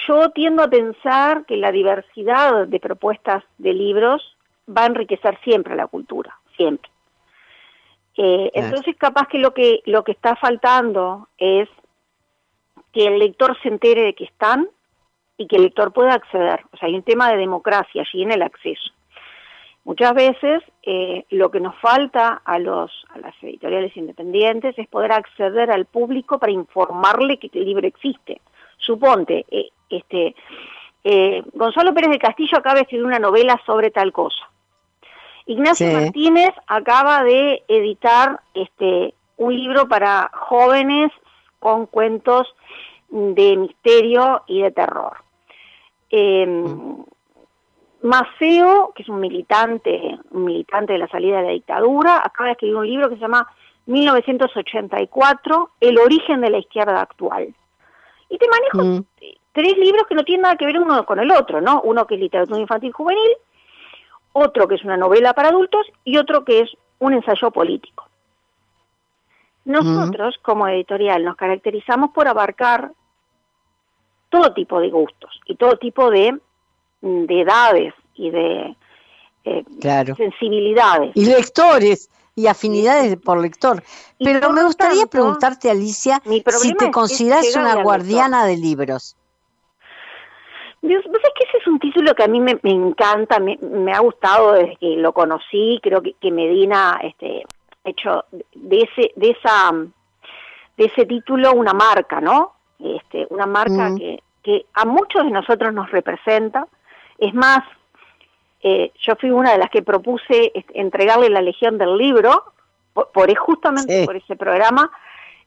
yo 0.07 0.29
tiendo 0.31 0.63
a 0.63 0.69
pensar 0.69 1.45
que 1.45 1.57
la 1.57 1.71
diversidad 1.71 2.67
de 2.67 2.79
propuestas 2.79 3.43
de 3.57 3.73
libros 3.73 4.35
va 4.67 4.83
a 4.83 4.87
enriquecer 4.87 5.39
siempre 5.43 5.75
la 5.75 5.87
cultura, 5.87 6.37
siempre. 6.55 6.89
Eh, 8.17 8.51
entonces, 8.53 8.95
capaz 8.97 9.27
que 9.27 9.39
lo 9.39 9.53
que 9.53 9.81
lo 9.85 10.03
que 10.03 10.11
está 10.11 10.35
faltando 10.35 11.29
es 11.37 11.69
que 12.99 13.07
el 13.07 13.17
lector 13.17 13.57
se 13.61 13.69
entere 13.69 14.01
de 14.01 14.13
que 14.13 14.25
están 14.25 14.67
y 15.37 15.47
que 15.47 15.55
el 15.55 15.63
lector 15.63 15.93
pueda 15.93 16.15
acceder. 16.15 16.65
O 16.73 16.77
sea, 16.77 16.89
hay 16.89 16.95
un 16.95 17.03
tema 17.03 17.31
de 17.31 17.37
democracia 17.37 18.01
allí 18.01 18.23
en 18.23 18.33
el 18.33 18.41
acceso. 18.41 18.91
Muchas 19.85 20.13
veces 20.13 20.61
eh, 20.83 21.23
lo 21.29 21.49
que 21.49 21.61
nos 21.61 21.77
falta 21.77 22.41
a 22.43 22.59
los 22.59 22.91
a 23.15 23.19
las 23.19 23.33
editoriales 23.41 23.95
independientes 23.95 24.77
es 24.77 24.85
poder 24.89 25.13
acceder 25.13 25.71
al 25.71 25.85
público 25.85 26.39
para 26.39 26.51
informarle 26.51 27.37
que 27.37 27.49
el 27.53 27.63
libro 27.63 27.87
existe. 27.87 28.41
Suponte, 28.79 29.45
eh, 29.49 29.69
este 29.89 30.35
Gonzalo 31.53 31.93
Pérez 31.93 32.11
de 32.11 32.19
Castillo 32.19 32.57
acaba 32.57 32.75
de 32.75 32.81
escribir 32.81 33.05
una 33.05 33.19
novela 33.19 33.61
sobre 33.65 33.91
tal 33.91 34.11
cosa. 34.11 34.43
Ignacio 35.45 35.89
Martínez 35.93 36.51
acaba 36.67 37.23
de 37.23 37.63
editar 37.69 38.41
este 38.53 39.13
un 39.37 39.55
libro 39.55 39.87
para 39.87 40.29
jóvenes 40.33 41.13
con 41.59 41.85
cuentos 41.85 42.53
de 43.09 43.57
misterio 43.57 44.43
y 44.47 44.61
de 44.61 44.71
terror. 44.71 45.17
Em, 46.09 47.03
Maceo, 48.01 48.93
que 48.95 49.03
es 49.03 49.09
un 49.09 49.19
militante, 49.19 50.17
un 50.31 50.45
militante 50.45 50.93
de 50.93 50.99
la 50.99 51.07
salida 51.07 51.37
de 51.37 51.43
la 51.43 51.51
dictadura, 51.51 52.21
acaba 52.23 52.47
de 52.47 52.53
escribir 52.53 52.75
un 52.77 52.87
libro 52.87 53.09
que 53.09 53.15
se 53.15 53.21
llama 53.21 53.47
1984, 53.87 55.71
El 55.79 55.97
origen 55.97 56.41
de 56.41 56.49
la 56.49 56.59
izquierda 56.59 57.01
actual. 57.01 57.53
Y 58.29 58.37
te 58.37 58.47
manejo 58.47 58.99
mm. 58.99 59.05
tres 59.51 59.77
libros 59.77 60.03
que 60.07 60.15
no 60.15 60.23
tienen 60.23 60.43
nada 60.43 60.55
que 60.55 60.65
ver 60.65 60.79
uno 60.79 61.05
con 61.05 61.19
el 61.19 61.31
otro, 61.31 61.59
¿no? 61.59 61.81
Uno 61.81 62.05
que 62.05 62.15
es 62.15 62.21
literatura 62.21 62.59
infantil 62.59 62.93
juvenil, 62.93 63.31
otro 64.33 64.67
que 64.67 64.75
es 64.75 64.83
una 64.83 64.97
novela 64.97 65.33
para 65.33 65.49
adultos 65.49 65.87
y 66.03 66.17
otro 66.17 66.45
que 66.45 66.61
es 66.61 66.69
un 66.99 67.13
ensayo 67.13 67.51
político. 67.51 68.05
Nosotros, 69.65 70.35
como 70.41 70.67
editorial, 70.67 71.23
nos 71.23 71.35
caracterizamos 71.35 72.11
por 72.11 72.27
abarcar 72.27 72.91
todo 74.29 74.53
tipo 74.53 74.79
de 74.79 74.89
gustos 74.89 75.39
y 75.45 75.55
todo 75.55 75.77
tipo 75.77 76.09
de, 76.09 76.39
edades 77.01 77.93
y 78.15 78.29
de 78.29 78.75
eh, 79.45 79.63
sensibilidades. 80.15 81.11
Y 81.15 81.25
lectores 81.25 82.09
y 82.35 82.47
afinidades 82.47 83.17
por 83.17 83.41
lector. 83.41 83.83
Pero 84.17 84.51
me 84.51 84.63
gustaría 84.63 85.05
preguntarte, 85.07 85.69
Alicia, 85.69 86.21
si 86.23 86.73
te 86.73 86.91
consideras 86.91 87.55
una 87.55 87.81
guardiana 87.83 88.45
de 88.45 88.57
libros. 88.57 89.15
Dios, 90.81 91.03
¿vos 91.07 91.19
que 91.35 91.43
ese 91.43 91.57
es 91.57 91.67
un 91.67 91.79
título 91.79 92.15
que 92.15 92.23
a 92.23 92.27
mí 92.27 92.39
me, 92.39 92.57
encanta, 92.63 93.39
me, 93.39 93.91
ha 93.91 93.99
gustado 93.99 94.53
desde 94.53 94.77
que 94.77 94.95
lo 94.95 95.11
conocí, 95.11 95.79
creo 95.83 96.01
que, 96.01 96.13
que 96.13 96.31
Medina 96.31 96.99
este 97.03 97.43
hecho 97.83 98.23
de 98.53 98.81
ese 98.81 99.11
de 99.15 99.31
esa 99.31 99.71
de 100.77 100.85
ese 100.85 101.05
título 101.05 101.53
una 101.53 101.73
marca, 101.73 102.21
¿no? 102.21 102.53
Este, 102.79 103.27
una 103.29 103.45
marca 103.45 103.89
mm. 103.89 103.97
que, 103.97 104.23
que 104.43 104.65
a 104.73 104.85
muchos 104.85 105.23
de 105.23 105.31
nosotros 105.31 105.73
nos 105.73 105.91
representa. 105.91 106.67
Es 107.17 107.33
más, 107.33 107.59
eh, 108.61 108.91
yo 109.01 109.15
fui 109.15 109.29
una 109.31 109.51
de 109.51 109.57
las 109.57 109.69
que 109.69 109.81
propuse 109.81 110.51
entregarle 110.73 111.29
la 111.29 111.41
Legión 111.41 111.77
del 111.77 111.97
Libro, 111.97 112.43
por, 112.93 113.35
justamente 113.37 114.05
por 114.05 114.15
ese 114.15 114.35
programa, 114.35 114.91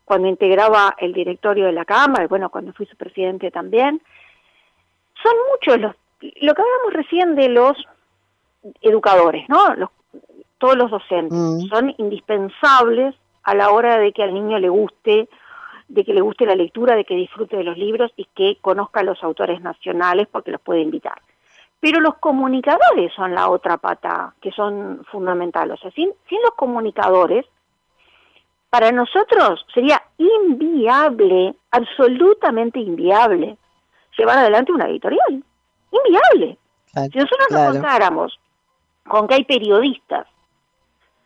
cuando 0.05 0.29
integraba 0.29 0.95
el 0.99 1.13
directorio 1.13 1.67
de 1.67 1.73
la 1.73 1.85
Cámara, 1.85 2.25
y 2.25 2.29
bueno, 2.29 2.51
cuando 2.51 2.73
fui 2.73 2.87
su 2.87 2.97
presidente 2.97 3.51
también 3.51 4.03
son 5.23 5.35
muchos 5.51 5.81
los, 5.81 5.95
lo 6.21 6.55
que 6.55 6.63
hablamos 6.63 6.93
recién 6.93 7.35
de 7.35 7.49
los 7.49 7.77
educadores, 8.81 9.49
¿no? 9.49 9.75
Los, 9.75 9.91
todos 10.59 10.77
los 10.77 10.91
docentes 10.91 11.37
mm. 11.37 11.69
son 11.69 11.95
indispensables 11.99 13.15
a 13.43 13.55
la 13.55 13.71
hora 13.71 13.99
de 13.99 14.13
que 14.13 14.23
al 14.23 14.33
niño 14.33 14.59
le 14.59 14.69
guste, 14.69 15.29
de 15.93 16.05
que 16.05 16.15
le 16.15 16.23
guste 16.23 16.47
la 16.47 16.55
lectura, 16.55 16.97
de 16.97 17.05
que 17.05 17.15
disfrute 17.15 17.55
de 17.55 17.65
los 17.65 17.77
libros 17.77 18.11
y 18.17 18.25
que 18.35 18.57
conozca 18.63 19.01
a 19.01 19.05
los 19.05 19.23
autores 19.23 19.61
nacionales 19.61 20.27
porque 20.27 20.51
los 20.51 20.61
puede 20.63 20.81
invitar. 20.81 21.21
Pero 21.81 22.01
los 22.01 22.15
comunicadores 22.15 23.13
son 23.15 23.35
la 23.35 23.51
otra 23.51 23.77
pata 23.77 24.35
que 24.41 24.51
son 24.53 25.05
fundamentales. 25.11 25.79
O 25.79 25.83
sea, 25.83 25.91
sin, 25.91 26.11
sin 26.31 26.41
los 26.41 26.53
comunicadores, 26.53 27.45
para 28.71 28.91
nosotros 28.91 29.67
sería 29.75 30.03
inviable, 30.17 31.55
absolutamente 31.71 32.79
inviable, 32.79 33.59
llevar 34.17 34.39
adelante 34.39 34.73
una 34.73 34.89
editorial. 34.89 35.45
Inviable. 35.91 36.57
si 37.13 37.19
nosotros 37.19 37.49
nos 37.51 37.73
contáramos 37.73 38.41
con 39.07 39.29
que 39.29 39.35
hay 39.35 39.45
periodistas 39.45 40.27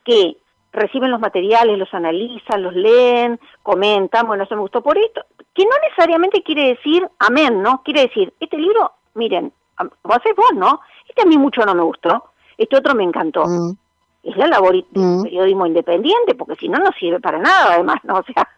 que 0.04 0.36
reciben 0.76 1.10
los 1.10 1.20
materiales, 1.20 1.78
los 1.78 1.92
analizan, 1.92 2.62
los 2.62 2.74
leen, 2.74 3.40
comentan, 3.62 4.26
bueno, 4.26 4.44
eso 4.44 4.54
me 4.54 4.60
gustó 4.60 4.82
por 4.82 4.96
esto, 4.98 5.24
que 5.54 5.64
no 5.64 5.70
necesariamente 5.82 6.42
quiere 6.42 6.68
decir 6.68 7.08
amén, 7.18 7.62
¿no? 7.62 7.82
Quiere 7.82 8.02
decir, 8.02 8.32
este 8.38 8.58
libro, 8.58 8.92
miren, 9.14 9.52
vos 9.78 10.16
hacés 10.16 10.36
vos, 10.36 10.52
¿no? 10.54 10.80
Este 11.08 11.22
a 11.22 11.26
mí 11.26 11.38
mucho 11.38 11.64
no 11.64 11.74
me 11.74 11.82
gustó, 11.82 12.24
este 12.58 12.76
otro 12.76 12.94
me 12.94 13.04
encantó. 13.04 13.44
Mm. 13.46 13.76
Es 14.22 14.36
la 14.36 14.48
labor 14.48 14.72
del 14.72 14.84
mm. 14.92 15.22
periodismo 15.22 15.66
independiente, 15.66 16.34
porque 16.34 16.56
si 16.56 16.68
no, 16.68 16.78
no 16.78 16.90
sirve 16.98 17.20
para 17.20 17.38
nada, 17.38 17.74
además, 17.74 17.98
¿no? 18.04 18.18
O 18.18 18.22
sea, 18.22 18.48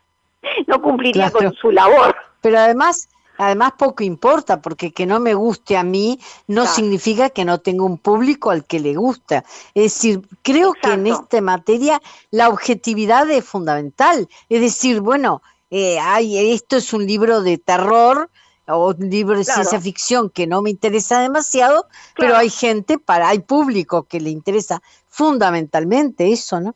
no 0.67 0.83
cumpliría 0.83 1.31
con 1.31 1.53
su 1.55 1.71
labor. 1.71 2.17
Pero 2.41 2.59
además, 2.59 3.09
Además, 3.39 3.73
poco 3.79 4.03
importa, 4.03 4.61
porque 4.61 4.93
que 4.93 5.07
no 5.07 5.21
me 5.21 5.33
guste 5.35 5.77
a 5.77 5.85
mí 5.85 6.19
no 6.49 6.67
significa 6.67 7.31
que 7.31 7.45
no 7.45 7.59
tenga 7.59 7.85
un 7.85 7.97
público 7.97 8.51
al 8.51 8.65
que 8.65 8.81
le 8.81 8.95
gusta. 8.95 9.45
Es 9.75 9.95
decir, 9.95 10.23
creo 10.43 10.73
que 10.73 10.93
en 10.93 11.07
esta 11.07 11.41
materia 11.41 12.03
la 12.33 12.49
objetividad 12.49 13.31
es 13.31 13.45
fundamental. 13.45 14.29
Es 14.49 14.61
decir, 14.61 15.01
bueno, 15.01 15.41
eh, 15.71 16.01
hay, 16.01 16.53
esto 16.53 16.77
es 16.77 16.93
un 16.93 17.07
libro 17.07 17.41
de 17.43 17.59
terror, 17.59 18.29
o 18.67 18.89
un 18.89 19.09
libro 19.09 19.39
de 19.39 19.45
ciencia 19.45 19.81
ficción 19.81 20.31
que 20.31 20.47
no 20.47 20.61
me 20.61 20.71
interesa 20.71 21.21
demasiado, 21.21 21.87
pero 22.17 22.37
hay 22.37 22.51
gente, 22.51 22.99
para 22.99 23.29
hay 23.29 23.39
público 23.39 24.03
que 24.03 24.21
le 24.21 24.31
interesa 24.31 24.83
fundamentalmente 25.09 26.31
eso, 26.31 26.61
¿no? 26.61 26.75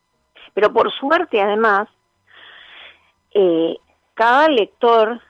Pero 0.55 0.73
por 0.73 0.91
suerte, 0.93 1.41
además, 1.41 1.89
eh, 3.35 3.77
cada 4.15 4.49
lector 4.49 5.21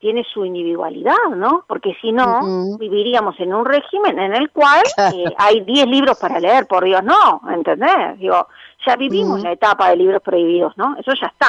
tiene 0.00 0.24
su 0.32 0.44
individualidad, 0.44 1.28
¿no? 1.36 1.64
Porque 1.68 1.94
si 2.00 2.10
no, 2.10 2.76
viviríamos 2.78 3.38
en 3.38 3.52
un 3.52 3.66
régimen 3.66 4.18
en 4.18 4.34
el 4.34 4.50
cual 4.50 4.82
eh, 5.14 5.24
hay 5.36 5.60
10 5.60 5.86
libros 5.86 6.18
para 6.18 6.40
leer, 6.40 6.66
por 6.66 6.84
Dios, 6.84 7.04
no, 7.04 7.42
¿entendés? 7.52 8.18
Digo, 8.18 8.48
ya 8.84 8.96
vivimos 8.96 9.42
la 9.42 9.52
etapa 9.52 9.90
de 9.90 9.96
libros 9.96 10.22
prohibidos, 10.22 10.76
¿no? 10.76 10.96
Eso 10.98 11.12
ya 11.20 11.26
está, 11.26 11.48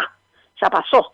ya 0.62 0.70
pasó. 0.70 1.13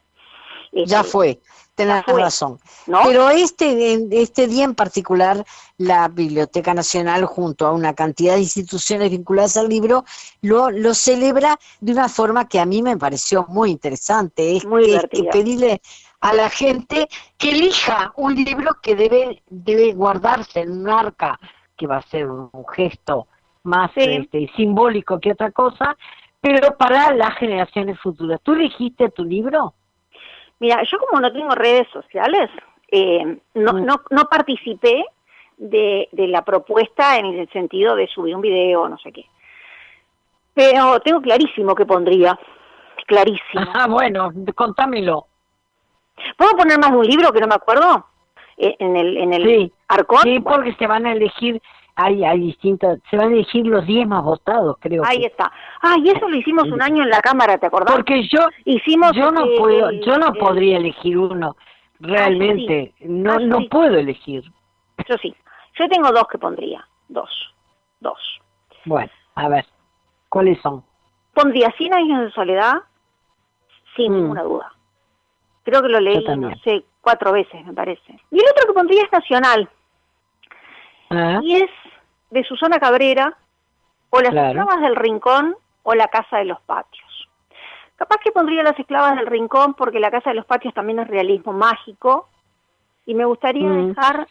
ya 0.74 1.02
este, 1.02 1.12
fue, 1.12 1.40
tenés 1.76 2.04
razón. 2.08 2.60
Pero 3.06 3.30
este, 3.30 4.08
este 4.10 4.48
día 4.48 4.66
en 4.66 4.74
particular, 4.74 5.46
la 5.78 6.08
Biblioteca 6.08 6.74
Nacional, 6.74 7.26
junto 7.26 7.68
a 7.68 7.72
una 7.72 7.94
cantidad 7.94 8.34
de 8.34 8.42
instituciones 8.42 9.12
vinculadas 9.12 9.58
al 9.58 9.70
libro, 9.70 10.06
lo, 10.42 10.72
lo 10.72 10.96
celebra 10.96 11.60
de 11.82 11.92
una 11.92 12.10
forma 12.10 12.48
que 12.48 12.60
a 12.60 12.66
mí 12.66 12.82
me 12.82 12.98
pareció 12.98 13.46
muy 13.48 13.70
interesante. 13.70 14.58
Es, 14.58 14.66
muy 14.66 15.00
que 15.12 15.26
pedirle 15.26 15.82
a 16.22 16.34
la 16.34 16.50
gente 16.50 17.08
que 17.38 17.52
elija 17.52 18.14
un 18.16 18.36
libro 18.36 18.72
que 18.82 18.96
debe, 18.96 19.42
debe 19.50 19.94
guardarse 19.94 20.62
en 20.62 20.72
un 20.72 20.90
arca, 20.90 21.40
que 21.76 21.88
va 21.88 21.98
a 21.98 22.02
ser 22.04 22.28
un, 22.28 22.50
gesto 22.74 23.28
más 23.64 23.92
este, 23.96 24.50
simbólico 24.56 25.20
que 25.20 25.34
otra 25.34 25.52
cosa, 25.52 25.96
pero 26.42 26.76
para 26.78 27.14
las 27.14 27.36
generaciones 27.36 28.00
futuras. 28.00 28.40
¿Tú 28.42 28.54
elegiste 28.54 29.10
tu 29.10 29.24
libro? 29.24 29.74
Mira, 30.60 30.82
yo 30.84 30.98
como 31.00 31.22
no 31.22 31.32
tengo 31.32 31.54
redes 31.54 31.88
sociales, 31.90 32.50
eh, 32.90 33.40
no, 33.54 33.74
mm. 33.74 33.86
no, 33.86 34.02
no 34.10 34.24
participé 34.26 35.06
de, 35.58 36.08
de 36.12 36.28
la 36.28 36.44
propuesta 36.44 37.18
en 37.18 37.26
el 37.26 37.50
sentido 37.50 37.96
de 37.96 38.08
subir 38.08 38.36
un 38.36 38.42
video 38.42 38.84
o 38.84 38.90
no 38.90 38.98
sé 38.98 39.12
qué. 39.12 39.26
Pero 40.54 41.00
tengo 41.02 41.22
clarísimo 41.22 41.76
que 41.76 41.86
pondría, 41.86 42.38
clarísimo. 43.06 43.66
Ah, 43.74 43.88
bueno, 43.88 44.32
contámelo. 44.56 45.27
¿Puedo 46.38 46.52
poner 46.52 46.80
más 46.80 46.92
de 46.92 46.98
un 46.98 47.06
libro 47.06 47.32
que 47.32 47.42
no 47.42 47.48
me 47.48 47.56
acuerdo? 47.56 48.06
Eh, 48.58 48.76
en 48.80 48.96
el, 48.96 49.18
en 49.18 49.34
el 49.34 49.44
sí, 49.44 49.74
arcón. 49.88 50.22
Sí, 50.24 50.40
porque 50.40 50.74
se 50.76 50.88
van 50.88 51.06
a 51.06 51.12
elegir, 51.12 51.62
hay, 51.96 52.24
hay 52.24 52.40
distintos, 52.40 53.00
se 53.10 53.16
van 53.16 53.30
a 53.30 53.34
elegir 53.34 53.68
los 53.68 53.86
10 53.86 54.08
más 54.08 54.24
votados, 54.24 54.78
creo. 54.80 55.04
Ahí 55.06 55.24
está. 55.24 55.52
Ah, 55.82 55.96
y 56.04 56.10
eso 56.10 56.28
lo 56.28 56.36
hicimos 56.36 56.64
un 56.66 56.82
año 56.82 57.04
en 57.04 57.10
la 57.10 57.22
Cámara, 57.22 57.60
¿te 57.60 57.68
acordás? 57.68 57.96
Porque 57.96 58.28
yo, 58.28 58.40
hicimos, 58.66 59.12
yo 59.14 59.32
no 59.32 59.46
puedo, 59.60 59.92
yo 59.92 60.18
no 60.18 60.34
podría 60.34 60.78
elegir 60.78 61.20
uno, 61.20 61.56
realmente, 62.00 62.96
ah, 63.00 63.06
no, 63.08 63.34
ah, 63.34 63.40
no 63.40 63.60
puedo 63.70 63.96
elegir. 63.96 64.44
Yo 65.08 65.16
sí, 65.22 65.36
yo 65.78 65.88
tengo 65.88 66.12
dos 66.12 66.28
que 66.28 66.40
pondría, 66.40 66.84
dos, 67.10 67.30
dos. 68.00 68.20
Bueno, 68.86 69.12
a 69.36 69.50
ver, 69.50 69.66
¿cuáles 70.30 70.60
son? 70.62 70.84
Pondría 71.36 71.72
100 71.78 71.94
años 71.94 72.22
de 72.22 72.32
soledad, 72.32 72.74
sin 73.96 74.12
mm. 74.12 74.16
ninguna 74.16 74.42
duda. 74.42 74.72
Creo 75.68 75.82
que 75.82 75.90
lo 75.90 76.00
leí, 76.00 76.24
no 76.38 76.56
sé, 76.64 76.86
cuatro 77.02 77.34
veces, 77.34 77.66
me 77.66 77.74
parece. 77.74 78.18
Y 78.32 78.40
el 78.40 78.46
otro 78.50 78.68
que 78.68 78.74
pondría 78.74 79.04
es 79.04 79.12
Nacional. 79.12 79.70
Ah. 81.10 81.42
Y 81.44 81.58
es 81.58 81.70
de 82.30 82.42
Susana 82.46 82.80
Cabrera, 82.80 83.36
o 84.10 84.22
Las 84.22 84.34
Esclavas 84.34 84.80
del 84.80 84.96
Rincón, 84.96 85.58
o 85.84 85.94
La 85.94 86.08
Casa 86.08 86.38
de 86.38 86.46
los 86.46 86.62
Patios. 86.62 87.30
Capaz 87.98 88.16
que 88.24 88.32
pondría 88.32 88.64
Las 88.64 88.80
Esclavas 88.80 89.18
del 89.18 89.26
Rincón, 89.26 89.74
porque 89.74 90.00
La 90.00 90.10
Casa 90.10 90.30
de 90.30 90.38
los 90.38 90.46
Patios 90.46 90.74
también 90.74 91.00
es 91.00 91.10
realismo 91.10 91.52
mágico, 91.52 92.30
y 93.06 93.14
me 93.14 93.26
gustaría 93.26 93.68
mm. 93.68 93.88
dejar 93.90 94.28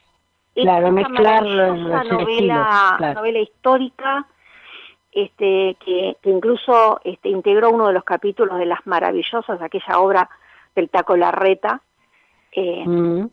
claro, 0.54 0.90
mezclar 0.90 1.42
novela, 1.44 3.12
novela 3.14 3.38
histórica 3.40 4.26
este, 5.12 5.76
que, 5.84 6.16
que, 6.22 6.30
incluso 6.30 6.98
este, 7.04 7.28
integró 7.28 7.68
uno 7.72 7.88
de 7.88 7.92
los 7.92 8.04
capítulos 8.04 8.58
de 8.58 8.64
Las 8.64 8.86
Maravillosas, 8.86 9.60
aquella 9.60 9.98
obra 9.98 10.30
del 10.76 10.90
Taco 10.90 11.16
Larreta, 11.16 11.80
eh, 12.52 12.84
mm. 12.86 13.28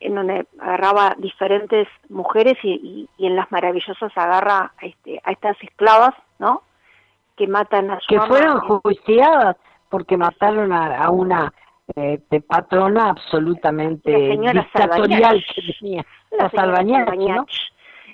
en 0.00 0.14
donde 0.14 0.46
agarraba 0.58 1.14
diferentes 1.18 1.86
mujeres 2.08 2.56
y, 2.64 3.08
en 3.18 3.36
las 3.36 3.52
maravillosas 3.52 4.10
agarra 4.16 4.72
a, 4.76 4.86
este, 4.86 5.20
a 5.22 5.30
estas 5.30 5.56
esclavas, 5.62 6.14
¿no? 6.40 6.62
Que 7.36 7.46
matan 7.46 7.90
a 7.90 8.00
su 8.00 8.06
Que 8.08 8.20
fueron 8.22 8.60
juiciadas 8.60 9.56
porque 9.90 10.16
mataron 10.16 10.72
a, 10.72 11.08
una 11.10 11.52
eh, 11.94 12.18
patrona 12.46 13.10
absolutamente 13.10 14.10
dictatorial 14.10 15.44
que 15.54 15.74
tenía, 15.78 16.04
la, 16.32 16.50
la 16.66 17.46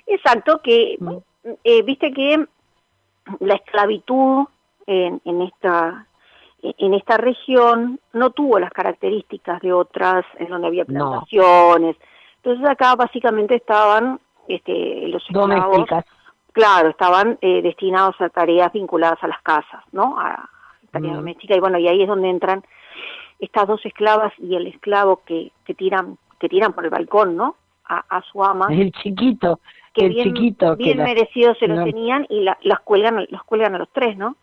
Exacto, 0.05 0.61
que 0.61 0.97
mm. 0.99 1.17
eh, 1.63 1.81
viste 1.81 2.11
que 2.11 2.45
la 3.39 3.55
esclavitud 3.55 4.45
en, 4.85 5.21
en 5.23 5.41
esta 5.43 6.05
en 6.63 6.93
esta 6.93 7.17
región 7.17 7.99
no 8.13 8.29
tuvo 8.31 8.57
las 8.59 8.71
características 8.71 9.61
de 9.61 9.73
otras 9.73 10.25
en 10.39 10.47
donde 10.47 10.67
había 10.67 10.85
plantaciones. 10.85 11.97
Entonces 12.37 12.69
acá 12.69 12.95
básicamente 12.95 13.55
estaban 13.55 14.19
este, 14.47 15.07
los 15.09 15.23
esclavos, 15.23 15.87
claro, 16.51 16.89
estaban 16.89 17.37
eh, 17.41 17.61
destinados 17.61 18.19
a 18.19 18.29
tareas 18.29 18.71
vinculadas 18.71 19.21
a 19.23 19.27
las 19.27 19.41
casas, 19.41 19.83
¿no? 19.91 20.17
A 20.19 20.49
tareas 20.91 21.15
domésticas 21.15 21.57
y 21.57 21.59
bueno, 21.59 21.77
y 21.79 21.87
ahí 21.87 22.01
es 22.01 22.07
donde 22.07 22.29
entran 22.29 22.63
estas 23.39 23.67
dos 23.67 23.85
esclavas 23.85 24.31
y 24.37 24.55
el 24.55 24.67
esclavo 24.67 25.21
que, 25.25 25.51
que 25.65 25.73
tiran 25.73 26.17
que 26.39 26.49
tiran 26.49 26.73
por 26.73 26.83
el 26.83 26.89
balcón, 26.89 27.35
¿no? 27.35 27.55
A, 27.85 28.21
su 28.31 28.43
ama. 28.43 28.67
El 28.71 28.91
chiquito, 28.91 29.59
que 29.93 30.05
el 30.05 30.13
bien, 30.13 30.33
chiquito 30.33 30.75
bien 30.75 30.97
merecido 30.97 31.53
se 31.55 31.67
lo 31.67 31.83
tenían 31.83 32.25
y 32.27 32.39
la, 32.39 32.57
las 32.63 32.79
cuelgan 32.79 33.27
los 33.29 33.43
cuelgan 33.43 33.75
a 33.75 33.77
los 33.77 33.89
tres, 33.91 34.17
¿no? 34.17 34.35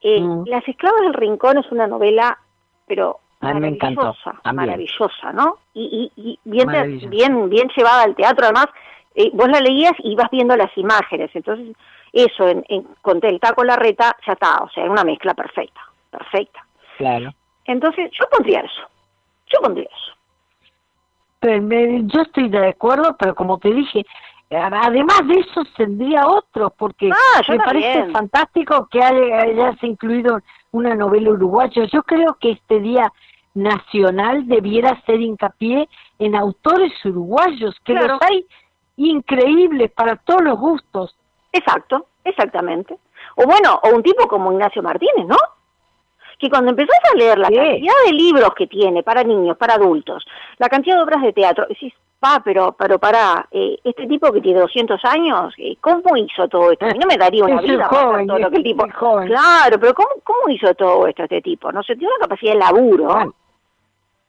Eh, 0.00 0.20
mm. 0.20 0.44
Las 0.46 0.66
esclavas 0.68 1.00
del 1.02 1.14
rincón 1.14 1.58
es 1.58 1.70
una 1.72 1.86
novela, 1.86 2.38
pero 2.86 3.20
maravillosa, 3.40 4.40
maravillosa, 4.52 5.32
¿no? 5.32 5.58
Y, 5.74 6.10
y, 6.16 6.38
bien, 6.44 6.68
bien, 7.08 7.48
bien 7.48 7.68
llevada 7.76 8.02
al 8.02 8.16
teatro, 8.16 8.46
además, 8.46 8.66
eh, 9.14 9.30
vos 9.32 9.48
la 9.48 9.60
leías 9.60 9.92
y 9.98 10.14
vas 10.14 10.30
viendo 10.30 10.56
las 10.56 10.76
imágenes, 10.76 11.30
entonces 11.34 11.76
eso, 12.12 12.48
en, 12.48 12.64
en, 12.68 12.82
con 13.02 13.20
el 13.22 13.38
taco 13.38 13.64
la 13.64 13.76
reta, 13.76 14.16
ya 14.26 14.32
está, 14.32 14.58
o 14.58 14.70
sea, 14.70 14.84
es 14.84 14.90
una 14.90 15.04
mezcla 15.04 15.34
perfecta, 15.34 15.80
perfecta. 16.10 16.64
Claro. 16.96 17.32
Entonces, 17.64 18.10
yo 18.12 18.24
pondría 18.30 18.60
eso, 18.60 18.88
yo 19.46 19.60
pondría 19.60 19.86
eso. 19.86 20.18
Pero, 21.40 21.62
yo 22.06 22.22
estoy 22.22 22.48
de 22.48 22.68
acuerdo, 22.68 23.16
pero 23.18 23.34
como 23.34 23.58
te 23.58 23.72
dije, 23.72 24.04
Además 24.50 25.26
de 25.26 25.40
eso, 25.40 25.62
tendría 25.76 26.26
otro, 26.26 26.70
porque 26.70 27.10
ah, 27.12 27.40
me 27.48 27.58
parece 27.58 28.10
fantástico 28.10 28.88
que 28.90 29.02
hayas 29.02 29.82
incluido 29.82 30.40
una 30.72 30.94
novela 30.94 31.30
uruguaya. 31.30 31.84
Yo 31.92 32.02
creo 32.02 32.38
que 32.40 32.52
este 32.52 32.80
Día 32.80 33.12
Nacional 33.54 34.46
debiera 34.46 35.00
ser 35.04 35.20
hincapié 35.20 35.88
en 36.18 36.34
autores 36.34 36.92
uruguayos, 37.04 37.74
que 37.84 37.92
los 37.92 38.18
hay 38.22 38.46
increíbles 38.96 39.90
para 39.92 40.16
todos 40.16 40.42
los 40.42 40.58
gustos. 40.58 41.14
Exacto, 41.52 42.06
exactamente. 42.24 42.98
O 43.36 43.44
bueno, 43.44 43.80
o 43.82 43.94
un 43.94 44.02
tipo 44.02 44.26
como 44.28 44.52
Ignacio 44.52 44.82
Martínez, 44.82 45.26
¿no? 45.26 45.36
Que 46.38 46.48
cuando 46.48 46.70
empezás 46.70 46.98
a 47.12 47.16
leer 47.16 47.38
la 47.38 47.48
cantidad 47.48 47.94
de 48.06 48.12
libros 48.12 48.54
que 48.54 48.66
tiene 48.66 49.02
para 49.02 49.24
niños, 49.24 49.56
para 49.56 49.74
adultos, 49.74 50.24
la 50.58 50.68
cantidad 50.68 50.96
de 50.96 51.02
obras 51.02 51.22
de 51.22 51.32
teatro, 51.32 51.66
decís, 51.68 51.92
Pa, 52.20 52.42
pero, 52.44 52.72
pero 52.72 52.98
para 52.98 53.46
eh, 53.52 53.78
este 53.84 54.08
tipo 54.08 54.32
que 54.32 54.40
tiene 54.40 54.58
200 54.58 55.04
años, 55.04 55.54
eh, 55.56 55.76
¿cómo 55.80 56.16
hizo 56.16 56.48
todo 56.48 56.72
esto? 56.72 56.86
A 56.86 56.88
mí 56.88 56.98
no 56.98 57.06
me 57.06 57.16
daría 57.16 57.44
una 57.44 57.60
vida 57.62 57.88
para 57.88 58.26
todo 58.26 58.38
lo 58.38 58.50
que 58.50 58.56
el 58.56 58.62
tipo... 58.64 58.86
Claro, 58.88 59.78
pero 59.78 59.94
¿cómo, 59.94 60.08
¿cómo 60.24 60.48
hizo 60.48 60.74
todo 60.74 61.06
esto 61.06 61.22
este 61.22 61.40
tipo? 61.40 61.70
No 61.70 61.82
sé, 61.84 61.94
tiene 61.94 62.12
una 62.12 62.26
capacidad 62.26 62.54
de 62.54 62.58
laburo. 62.58 63.34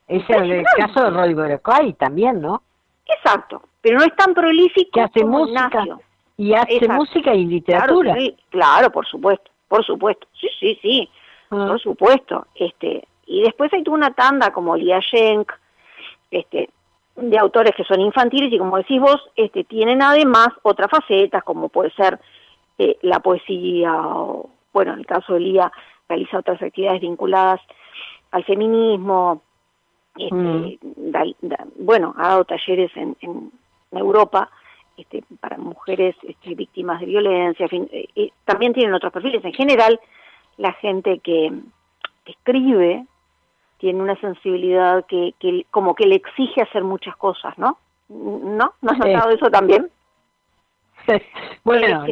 es 0.08 0.30
el, 0.30 0.64
caso 0.78 1.04
de 1.04 1.10
Roy 1.10 1.34
Boracay 1.34 1.94
también, 1.94 2.40
¿no? 2.40 2.62
Exacto, 3.08 3.64
pero 3.82 3.98
no 3.98 4.06
es 4.06 4.16
tan 4.16 4.36
prolífico 4.36 4.92
que 4.94 5.02
hace 5.02 5.26
música 5.26 5.84
y 6.38 6.54
hace 6.54 6.88
música 6.88 7.34
y 7.34 7.46
literatura. 7.46 8.14
Claro, 8.14 8.36
claro, 8.52 8.92
por 8.92 9.08
supuesto, 9.08 9.50
por 9.68 9.84
supuesto. 9.84 10.28
Sí, 10.40 10.48
sí, 10.60 10.80
sí, 10.80 11.10
ah. 11.52 11.68
por 11.68 11.80
supuesto. 11.80 12.48
Este, 12.56 13.08
y 13.26 13.44
después 13.44 13.72
hay 13.74 13.84
una 13.88 14.14
tanda 14.14 14.52
como 14.52 14.76
Lia 14.76 15.00
Schenk, 15.02 15.52
este, 16.32 16.70
de 17.16 17.38
autores 17.38 17.76
que 17.76 17.84
son 17.84 18.00
infantiles 18.00 18.52
y 18.52 18.58
como 18.58 18.78
decís 18.78 19.00
vos, 19.00 19.30
este, 19.36 19.64
tienen 19.64 20.02
además 20.02 20.50
otras 20.64 20.90
facetas 20.90 21.44
como 21.44 21.70
puede 21.70 21.92
ser 21.92 22.20
eh, 22.78 22.98
la 23.02 23.20
poesía 23.20 23.94
o, 23.94 24.50
bueno, 24.72 24.94
en 24.94 25.00
el 25.00 25.06
caso 25.06 25.34
de 25.34 25.42
Lía 25.42 25.72
realiza 26.08 26.40
otras 26.40 26.62
actividades 26.62 27.02
vinculadas 27.02 27.60
al 28.32 28.44
feminismo, 28.46 29.42
este, 30.18 30.36
mm. 30.36 30.76
bueno, 31.78 32.14
ha 32.18 32.30
dado 32.30 32.46
talleres 32.46 32.92
en, 32.96 33.16
en 33.22 33.52
Europa 33.92 34.50
este, 34.98 35.24
para 35.40 35.58
mujeres 35.58 36.16
este, 36.24 36.56
víctimas 36.56 37.00
de 37.00 37.06
violencia, 37.06 37.68
eh, 37.72 38.08
eh, 38.16 38.32
también 38.44 38.74
tienen 38.74 38.94
otros 38.94 39.14
perfiles. 39.14 39.44
En 39.46 39.54
general, 39.54 40.00
la 40.60 40.74
gente 40.74 41.20
que, 41.20 41.52
que 42.26 42.32
escribe 42.34 43.06
tiene 43.80 44.02
una 44.02 44.16
sensibilidad 44.18 45.06
que, 45.06 45.34
que 45.40 45.66
como 45.72 45.96
que 45.96 46.06
le 46.06 46.16
exige 46.16 46.62
hacer 46.62 46.84
muchas 46.84 47.16
cosas, 47.16 47.58
¿no? 47.58 47.78
¿No? 48.10 48.74
¿No 48.82 48.92
has 48.92 48.98
notado 48.98 49.30
eso 49.32 49.50
también? 49.50 49.90
bueno, 51.64 52.06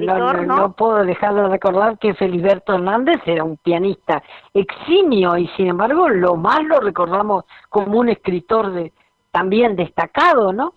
no, 0.45 0.71
puedo 0.71 1.03
dejar 1.03 1.35
de 1.35 1.49
recordar 1.49 1.99
que 1.99 2.13
Feliberto 2.13 2.75
Hernández 2.75 3.21
era 3.25 3.43
un 3.43 3.57
pianista 3.57 4.23
eximio 4.53 5.37
y 5.37 5.47
sin 5.49 5.67
embargo 5.67 6.07
lo 6.07 6.35
más 6.35 6.63
lo 6.63 6.79
recordamos 6.79 7.43
como 7.69 7.99
un 7.99 8.09
escritor 8.09 8.71
de 8.71 8.93
también 9.31 9.75
destacado, 9.75 10.53
¿no? 10.53 10.73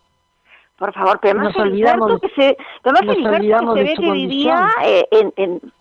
Por 0.76 0.92
favor, 0.92 1.20
pero 1.20 1.38
además 1.38 1.56
nos 1.56 1.66
olvidamos, 1.66 2.20
que 2.20 2.28
se, 2.30 2.56
olvidamos 2.84 3.74
que 3.76 3.82
se 3.82 3.88
ve 3.88 3.94
que 3.96 4.12
vivía 4.12 4.68
eh, 4.82 5.06
en, 5.10 5.32
en, 5.36 5.72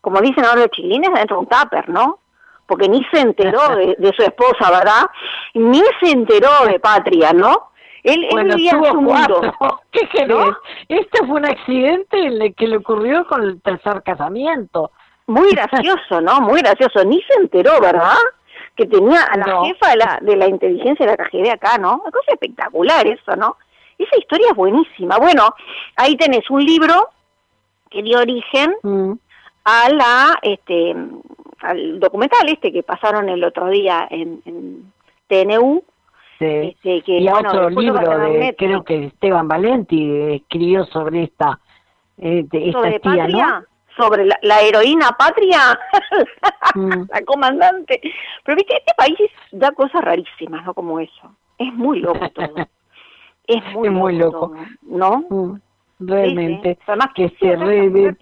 como 0.00 0.20
dicen 0.20 0.44
ahora 0.44 0.62
los 0.62 0.70
chilines, 0.70 1.10
dentro 1.12 1.36
de 1.36 1.40
un 1.40 1.48
tupper, 1.48 1.88
¿no? 1.88 2.18
Porque 2.66 2.88
ni 2.88 3.04
se 3.12 3.20
enteró 3.20 3.76
de, 3.76 3.96
de 3.98 4.12
su 4.14 4.22
esposa, 4.22 4.70
¿verdad? 4.70 5.06
Ni 5.54 5.82
se 6.00 6.10
enteró 6.10 6.50
de 6.66 6.78
patria, 6.78 7.32
¿no? 7.32 7.68
Él, 8.02 8.26
bueno, 8.30 8.56
vivía 8.56 8.72
su 8.90 9.00
mundo. 9.00 9.40
¿Qué 9.90 10.08
querés? 10.08 10.54
Este 10.88 11.26
fue 11.26 11.40
un 11.40 11.44
accidente 11.44 12.18
en 12.18 12.40
el 12.40 12.54
que 12.54 12.66
le 12.66 12.76
ocurrió 12.76 13.26
con 13.26 13.42
el 13.42 13.60
tercer 13.60 14.02
casamiento. 14.02 14.90
Muy 15.26 15.50
gracioso, 15.50 16.20
¿no? 16.20 16.40
Muy 16.40 16.60
gracioso. 16.60 17.04
Ni 17.04 17.20
se 17.22 17.34
enteró, 17.40 17.80
¿verdad? 17.80 18.16
Que 18.76 18.86
tenía 18.86 19.22
a 19.24 19.36
la 19.36 19.64
jefa 19.64 19.90
de 19.90 19.96
la, 19.96 20.18
de 20.22 20.36
la 20.36 20.46
inteligencia 20.46 21.04
de 21.04 21.12
la 21.12 21.24
KGB 21.24 21.50
acá, 21.52 21.78
¿no? 21.78 21.96
Una 21.96 22.10
cosa 22.10 22.32
espectacular 22.32 23.06
eso, 23.06 23.36
¿no? 23.36 23.56
Esa 23.98 24.16
historia 24.16 24.48
es 24.50 24.56
buenísima. 24.56 25.18
Bueno, 25.18 25.54
ahí 25.96 26.16
tenés 26.16 26.48
un 26.50 26.64
libro 26.64 27.10
que 27.90 28.02
dio 28.02 28.20
origen 28.20 28.74
mm. 28.82 29.12
A 29.68 29.90
la, 29.90 30.38
este, 30.40 30.96
al 31.60 32.00
documental 32.00 32.48
este 32.48 32.72
que 32.72 32.82
pasaron 32.82 33.28
el 33.28 33.44
otro 33.44 33.68
día 33.68 34.06
en, 34.10 34.40
en 34.46 34.92
TNU, 35.26 35.84
este, 36.40 37.02
y 37.06 37.28
otro 37.28 37.68
libro 37.68 38.18
de, 38.18 38.54
creo 38.56 38.82
que 38.84 39.06
Esteban 39.06 39.48
Valenti 39.48 40.36
escribió 40.36 40.84
sobre 40.86 41.24
esta, 41.24 41.58
eh, 42.16 42.46
esta 42.50 42.88
espía, 42.88 43.28
¿no? 43.28 43.64
sobre 43.96 44.24
la, 44.24 44.60
heroína 44.62 45.10
patria, 45.18 45.78
mm. 46.74 47.02
la 47.10 47.22
comandante. 47.26 48.00
Pero 48.44 48.56
viste, 48.56 48.76
este 48.76 48.94
país 48.96 49.18
da 49.50 49.72
cosas 49.72 50.00
rarísimas, 50.00 50.64
¿no? 50.64 50.72
Como 50.72 51.00
eso. 51.00 51.34
Es 51.58 51.74
muy 51.74 51.98
loco 51.98 52.30
todo. 52.30 52.54
es 53.46 53.64
muy, 53.74 53.90
muy 53.90 54.16
loco, 54.16 54.54
¿no? 54.82 55.24
Mm, 55.28 55.60
realmente. 55.98 56.78
Además 56.86 57.08
que 57.14 57.28
se 57.40 57.56
re... 57.56 58.16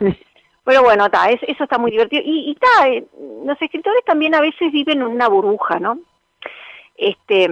Pero 0.66 0.82
bueno, 0.82 1.06
está, 1.06 1.30
eso 1.30 1.64
está 1.64 1.78
muy 1.78 1.92
divertido. 1.92 2.22
Y, 2.26 2.52
está, 2.52 2.88
eh, 2.88 3.06
los 3.44 3.60
escritores 3.62 4.04
también 4.04 4.34
a 4.34 4.42
veces 4.42 4.70
viven 4.70 5.00
en 5.00 5.06
una 5.06 5.28
burbuja, 5.28 5.78
¿no? 5.80 5.98
este 6.96 7.50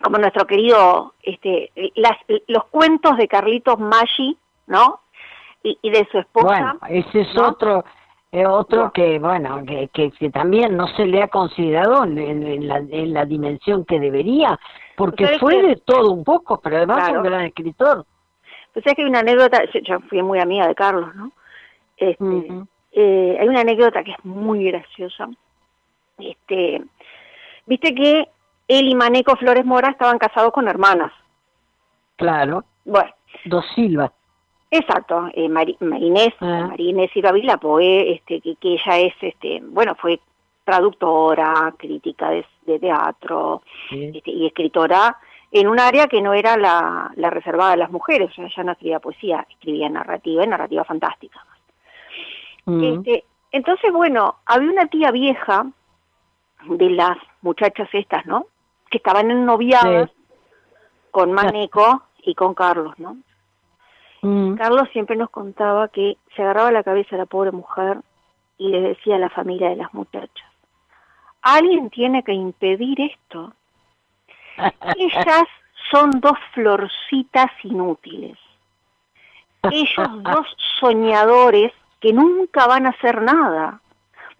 como 0.00 0.18
nuestro 0.18 0.46
querido 0.46 1.14
este 1.22 1.70
las, 1.94 2.16
los 2.48 2.64
cuentos 2.66 3.16
de 3.16 3.28
Carlitos 3.28 3.78
Maggi, 3.78 4.36
¿no? 4.66 5.00
Y, 5.64 5.90
de 5.90 6.08
su 6.10 6.18
esposa. 6.18 6.76
Bueno, 6.80 6.80
ese 6.88 7.20
es 7.20 7.38
otro 7.38 7.84
eh, 8.32 8.44
otro 8.44 8.90
que 8.90 9.20
bueno 9.20 9.64
que, 9.64 9.88
que, 9.88 10.30
también 10.30 10.76
no 10.76 10.88
se 10.88 11.06
le 11.06 11.22
ha 11.22 11.28
considerado 11.28 12.02
en, 12.02 12.66
la, 12.66 12.78
en 12.78 13.14
la 13.14 13.24
dimensión 13.24 13.84
que 13.84 14.00
debería 14.00 14.58
porque 14.96 15.38
fue 15.38 15.62
de 15.62 15.76
todo 15.76 16.10
un 16.10 16.24
poco 16.24 16.60
pero 16.60 16.78
además 16.78 17.10
fue 17.10 17.18
un 17.18 17.24
gran 17.24 17.42
escritor 17.42 18.04
pues 18.72 18.84
es 18.84 18.94
que 18.94 19.02
hay 19.02 19.08
una 19.08 19.20
anécdota 19.20 19.62
yo 19.84 20.00
fui 20.08 20.20
muy 20.20 20.40
amiga 20.40 20.66
de 20.66 20.74
Carlos 20.74 21.14
no 21.14 21.30
este, 21.96 22.64
eh, 22.92 23.36
hay 23.40 23.48
una 23.48 23.60
anécdota 23.60 24.02
que 24.02 24.12
es 24.12 24.24
muy 24.24 24.64
graciosa 24.64 25.28
este 26.18 26.82
Viste 27.66 27.94
que 27.94 28.28
él 28.68 28.88
y 28.88 28.94
Maneco 28.94 29.36
Flores 29.36 29.64
Mora 29.64 29.90
estaban 29.90 30.18
casados 30.18 30.52
con 30.52 30.68
hermanas. 30.68 31.12
Claro. 32.16 32.64
Bueno. 32.84 33.10
Dos 33.44 33.64
Silva. 33.74 34.12
Exacto, 34.70 35.28
eh, 35.34 35.48
Marinés, 35.50 36.32
ah. 36.40 36.68
Marinés 36.70 37.10
Silva 37.12 37.32
Vilapoe, 37.32 38.12
este, 38.14 38.40
que, 38.40 38.56
que 38.56 38.74
ella 38.74 38.98
es, 39.00 39.14
este, 39.20 39.60
bueno, 39.62 39.94
fue 39.96 40.18
traductora, 40.64 41.74
crítica 41.76 42.30
de, 42.30 42.78
teatro 42.78 43.62
este, 43.90 44.30
y 44.30 44.46
escritora 44.46 45.18
en 45.50 45.68
un 45.68 45.78
área 45.78 46.06
que 46.06 46.22
no 46.22 46.32
era 46.32 46.56
la, 46.56 47.12
la 47.16 47.28
reservada 47.28 47.72
a 47.72 47.76
las 47.76 47.90
mujeres, 47.90 48.30
o 48.30 48.32
sea, 48.32 48.46
ella 48.46 48.64
no 48.64 48.72
escribía 48.72 49.00
poesía, 49.00 49.46
escribía 49.50 49.90
narrativa 49.90 50.42
y 50.42 50.46
narrativa 50.46 50.84
fantástica. 50.84 51.44
Mm. 52.66 52.84
Este, 52.84 53.24
entonces, 53.50 53.92
bueno, 53.92 54.36
había 54.46 54.70
una 54.70 54.86
tía 54.86 55.10
vieja 55.10 55.66
de 56.64 56.90
las 56.90 57.18
muchachas 57.42 57.88
estas, 57.92 58.24
¿no? 58.26 58.46
Que 58.90 58.98
estaban 58.98 59.30
en 59.30 59.44
noviadas 59.44 60.10
con 61.10 61.32
Maneco 61.32 62.02
y 62.22 62.34
con 62.34 62.54
Carlos, 62.54 62.98
¿no? 62.98 63.16
Mm. 64.22 64.54
Carlos 64.54 64.88
siempre 64.92 65.16
nos 65.16 65.30
contaba 65.30 65.88
que 65.88 66.16
se 66.34 66.42
agarraba 66.42 66.70
la 66.70 66.84
cabeza 66.84 67.16
a 67.16 67.18
la 67.18 67.26
pobre 67.26 67.50
mujer 67.50 67.98
y 68.58 68.68
le 68.68 68.80
decía 68.80 69.16
a 69.16 69.18
la 69.18 69.30
familia 69.30 69.68
de 69.68 69.76
las 69.76 69.92
muchachas, 69.92 70.48
alguien 71.42 71.90
tiene 71.90 72.22
que 72.22 72.32
impedir 72.32 73.00
esto. 73.00 73.52
Ellas 74.96 75.44
son 75.90 76.20
dos 76.20 76.38
florcitas 76.54 77.50
inútiles. 77.64 78.38
Ellos 79.70 80.22
dos 80.22 80.46
soñadores 80.80 81.72
que 82.02 82.12
nunca 82.12 82.66
van 82.66 82.84
a 82.84 82.90
hacer 82.90 83.22
nada 83.22 83.80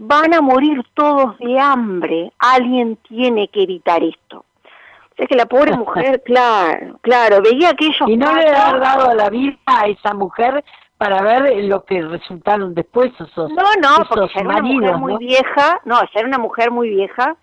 van 0.04 0.34
a 0.34 0.40
morir 0.40 0.82
todos 0.94 1.38
de 1.38 1.58
hambre, 1.60 2.32
alguien 2.38 2.96
tiene 3.08 3.48
que 3.48 3.62
evitar 3.62 4.02
esto. 4.02 4.38
O 4.38 5.14
sea 5.16 5.26
que 5.26 5.36
la 5.36 5.46
pobre 5.46 5.76
mujer, 5.76 6.22
claro, 6.24 6.98
claro, 7.02 7.40
veía 7.40 7.74
que 7.74 7.86
ellos... 7.86 8.08
Y 8.08 8.16
no 8.16 8.34
le 8.34 8.48
ha 8.48 8.76
dado 8.78 9.14
la 9.14 9.30
vida 9.30 9.56
a 9.66 9.86
esa 9.86 10.12
mujer 10.12 10.64
para 10.98 11.22
ver 11.22 11.64
lo 11.64 11.84
que 11.84 12.02
resultaron 12.02 12.74
después 12.74 13.12
esos 13.14 13.50
No, 13.52 13.62
no, 13.80 14.04
porque 14.08 14.40
era 14.40 14.48
una 14.48 14.62
mujer 14.62 14.96
muy 14.96 15.16
vieja, 15.18 15.80
no, 15.84 16.00
era 16.12 16.26
una 16.26 16.38
mujer 16.38 16.70
muy 16.70 16.88
vieja 16.88 17.36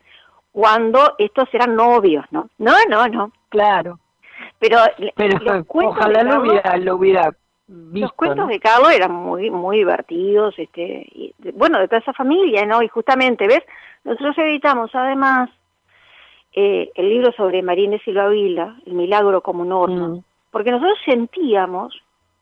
cuando 0.51 1.15
estos 1.17 1.47
eran 1.53 1.75
novios, 1.75 2.25
¿no? 2.31 2.49
No, 2.57 2.73
no, 2.89 3.07
no. 3.07 3.31
Claro. 3.49 3.99
Pero, 4.59 4.77
Pero 5.15 5.65
ojalá 5.73 6.23
lo 6.23 6.41
hubiera, 6.41 6.77
lo 6.77 6.95
hubiera 6.95 7.31
los 7.69 8.13
cuentos 8.13 8.47
de 8.47 8.59
Carlos 8.59 8.91
eran 8.91 9.13
muy 9.13 9.51
muy 9.51 9.77
divertidos, 9.77 10.57
este, 10.57 11.05
y, 11.11 11.33
bueno, 11.53 11.79
de 11.79 11.87
toda 11.87 11.99
esa 11.99 12.13
familia, 12.13 12.65
¿no? 12.65 12.81
Y 12.81 12.87
justamente, 12.87 13.47
¿ves? 13.47 13.63
Nosotros 14.03 14.37
editamos 14.39 14.89
además 14.93 15.49
eh, 16.53 16.91
el 16.95 17.09
libro 17.09 17.31
sobre 17.33 17.61
Marínez 17.61 18.01
Silva 18.03 18.27
Vila, 18.29 18.75
El 18.87 18.93
milagro 18.93 19.41
como 19.41 19.61
un 19.61 19.71
horno, 19.71 20.07
mm. 20.09 20.23
porque 20.49 20.71
nosotros 20.71 20.97
sentíamos 21.05 22.01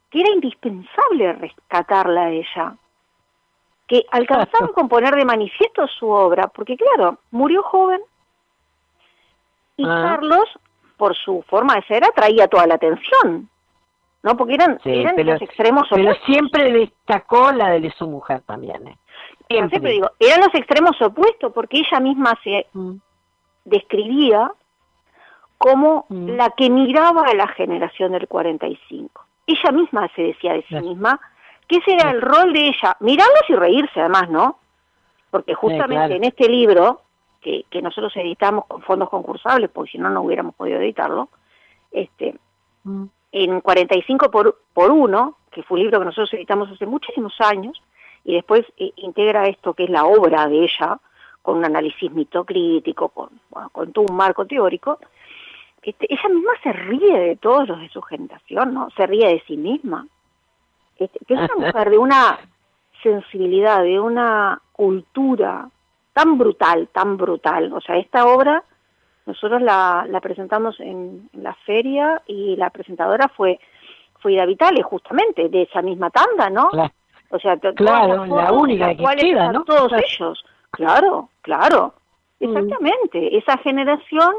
que 0.10 0.22
era 0.22 0.30
indispensable 0.30 1.34
rescatarla 1.34 2.22
a 2.22 2.32
ella, 2.32 2.76
que 3.86 4.06
alcanzamos 4.12 4.72
con 4.76 4.88
poner 4.88 5.14
de 5.16 5.26
manifiesto 5.26 5.88
su 5.88 6.08
obra, 6.10 6.48
porque 6.48 6.78
claro, 6.78 7.18
murió 7.32 7.64
joven 7.64 8.00
y 9.76 9.84
ah. 9.86 10.04
Carlos, 10.04 10.46
por 10.96 11.16
su 11.16 11.44
forma 11.50 11.76
de 11.76 11.84
ser, 11.84 12.06
atraía 12.06 12.48
toda 12.48 12.66
la 12.66 12.76
atención. 12.76 13.50
¿No? 14.28 14.36
Porque 14.36 14.56
eran, 14.56 14.78
los 14.84 15.42
extremos 15.42 15.90
opuestos. 15.90 16.18
Pero 16.20 16.26
siempre 16.26 16.72
destacó 16.72 17.54
la 17.54 17.70
de 17.72 17.92
su 17.92 18.08
mujer 18.08 18.42
también, 18.42 18.86
¿eh? 18.88 18.98
Siempre. 19.48 19.92
digo, 19.92 20.12
eran 20.20 20.42
los 20.42 20.54
extremos 20.54 21.02
opuestos, 21.02 21.54
porque 21.54 21.80
ella 21.80 22.02
misma 22.02 22.38
se 22.44 22.68
mm. 22.74 22.96
describía 23.64 24.52
como 25.58 26.06
mm. 26.10 26.30
la 26.32 26.50
que 26.50 26.70
miraba 26.70 27.24
a 27.24 27.34
la 27.34 27.48
generación 27.48 28.12
del 28.12 28.28
45. 28.28 29.26
Ella 29.48 29.72
misma 29.72 30.10
se 30.14 30.24
decía 30.24 30.52
de 30.54 30.66
sí 30.68 30.76
misma 30.76 31.22
que 31.70 31.78
ese 31.78 31.94
era 31.94 32.12
el 32.12 32.22
rol 32.22 32.52
de 32.52 32.68
ella, 32.68 32.98
mirarlos 33.00 33.44
y 33.48 33.56
reírse 33.56 34.02
además, 34.02 34.30
¿no? 34.30 34.60
Porque 35.32 35.54
justamente 35.54 36.18
en 36.18 36.26
este 36.26 36.50
libro, 36.50 37.02
que, 37.40 37.64
que 37.70 37.82
nosotros 37.82 38.12
editamos 38.18 38.66
con 38.66 38.82
fondos 38.82 39.10
concursables, 39.10 39.70
porque 39.70 39.92
si 39.92 39.98
no, 39.98 40.10
no 40.10 40.22
hubiéramos 40.24 40.56
podido 40.56 40.80
editarlo, 40.80 41.30
este, 41.92 42.36
mm 42.84 43.06
en 43.44 43.62
45 43.62 44.32
por, 44.32 44.60
por 44.74 44.92
1, 44.92 45.38
que 45.52 45.64
fue 45.64 45.78
un 45.78 45.84
libro 45.84 46.00
que 46.00 46.06
nosotros 46.06 46.34
editamos 46.34 46.70
hace 46.72 46.86
muchísimos 46.86 47.34
años, 47.40 47.82
y 48.24 48.34
después 48.34 48.66
eh, 48.78 48.92
integra 48.98 49.48
esto 49.48 49.74
que 49.74 49.86
es 49.86 49.90
la 49.90 50.06
obra 50.06 50.48
de 50.48 50.64
ella, 50.64 51.00
con 51.42 51.58
un 51.58 51.66
análisis 51.66 52.12
mitocrítico, 52.12 53.10
con, 53.10 53.30
con 53.72 53.94
todo 53.94 54.06
un 54.10 54.16
marco 54.16 54.46
teórico, 54.46 55.00
este, 55.88 56.14
ella 56.14 56.28
misma 56.28 56.52
se 56.62 56.74
ríe 56.74 57.18
de 57.18 57.36
todos 57.38 57.66
los 57.68 57.80
de 57.80 57.88
su 57.88 58.02
generación, 58.02 58.74
¿no? 58.74 58.90
Se 58.98 59.08
ríe 59.08 59.28
de 59.28 59.44
sí 59.48 59.56
misma. 59.56 60.06
Este, 60.98 61.20
que 61.26 61.34
es 61.36 61.40
una 61.40 61.56
mujer 61.68 61.90
de 61.90 61.98
una 61.98 62.40
sensibilidad, 63.02 63.82
de 63.84 63.98
una 63.98 64.62
cultura 64.74 65.70
tan 66.12 66.38
brutal, 66.38 66.90
tan 66.92 67.16
brutal. 67.16 67.72
O 67.72 67.80
sea, 67.80 67.96
esta 67.98 68.26
obra 68.26 68.66
nosotros 69.28 69.62
la, 69.62 70.08
presentamos 70.22 70.80
en, 70.80 71.30
la 71.34 71.54
feria 71.54 72.22
y 72.26 72.56
la 72.56 72.70
presentadora 72.70 73.28
fue 73.28 73.60
Frida 74.20 74.46
Vitale, 74.46 74.82
justamente, 74.82 75.50
de 75.50 75.64
esa 75.64 75.82
misma 75.82 76.10
tanda, 76.10 76.50
¿no? 76.50 76.70
O 77.30 77.38
sea, 77.38 77.58
claro, 77.58 78.26
la 78.26 78.54
única 78.54 78.96
que 78.96 79.04
queda, 79.18 79.52
¿no? 79.52 79.66
Todos 79.66 79.92
ellos, 79.92 80.44
claro, 80.72 81.30
claro. 81.42 81.94
Exactamente, 82.40 83.36
esa 83.38 83.58
generación 83.58 84.34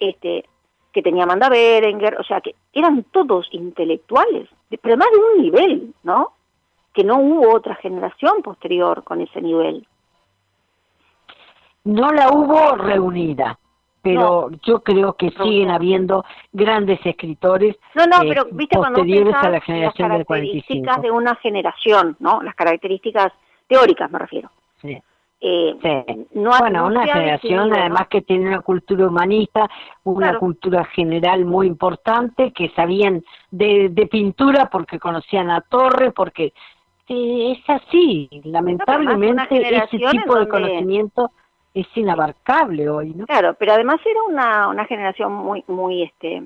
este, 0.00 0.44
que 0.92 1.02
tenía 1.02 1.22
Amanda 1.22 1.48
Berenger, 1.48 2.18
o 2.18 2.24
sea, 2.24 2.40
que 2.40 2.56
eran 2.72 3.04
todos 3.04 3.46
intelectuales, 3.52 4.48
pero 4.68 4.94
además 4.94 5.08
de 5.12 5.18
un 5.18 5.42
nivel, 5.42 5.94
¿no? 6.02 6.32
Que 6.92 7.04
no 7.04 7.18
hubo 7.18 7.54
otra 7.54 7.76
generación 7.76 8.42
posterior 8.42 9.04
con 9.04 9.20
ese 9.20 9.40
nivel. 9.40 9.86
No 11.84 12.10
la 12.10 12.32
hubo 12.32 12.74
reunida, 12.76 13.58
pero 14.06 14.50
yo 14.62 14.82
creo 14.82 15.14
que 15.14 15.30
siguen 15.30 15.70
habiendo 15.70 16.24
grandes 16.52 17.00
escritores 17.04 17.76
no, 17.94 18.06
no, 18.06 18.18
pero, 18.20 18.46
¿viste, 18.52 18.76
posteriores 18.76 19.34
a 19.34 19.50
la 19.50 19.60
generación 19.60 20.08
las 20.10 20.24
características 20.24 21.02
de 21.02 21.10
una 21.10 21.34
generación, 21.36 22.16
¿no? 22.20 22.40
Las 22.42 22.54
características 22.54 23.32
teóricas 23.66 24.10
me 24.10 24.18
refiero. 24.20 24.50
Sí. 24.80 24.96
Eh, 25.40 25.74
bueno, 26.32 26.86
una 26.86 27.06
generación 27.06 27.72
además 27.74 28.08
que 28.08 28.22
tiene 28.22 28.48
una 28.48 28.60
cultura 28.60 29.06
humanista, 29.06 29.68
una 30.04 30.38
cultura 30.38 30.84
general 30.84 31.44
muy 31.44 31.66
importante, 31.66 32.52
que 32.52 32.70
sabían 32.70 33.22
de, 33.50 33.88
de 33.90 34.06
pintura 34.06 34.70
porque 34.70 34.98
conocían 34.98 35.50
a 35.50 35.60
Torre, 35.60 36.12
porque 36.12 36.54
es 37.08 37.58
así, 37.68 38.28
lamentablemente 38.44 39.76
ese 39.76 39.98
tipo 39.98 40.38
de 40.38 40.48
conocimiento 40.48 41.30
es 41.76 41.86
inabarcable 41.94 42.88
hoy, 42.88 43.12
¿no? 43.14 43.26
Claro, 43.26 43.54
pero 43.54 43.74
además 43.74 44.00
era 44.02 44.22
una, 44.22 44.68
una 44.68 44.86
generación 44.86 45.30
muy, 45.30 45.62
muy, 45.66 46.04
este, 46.04 46.42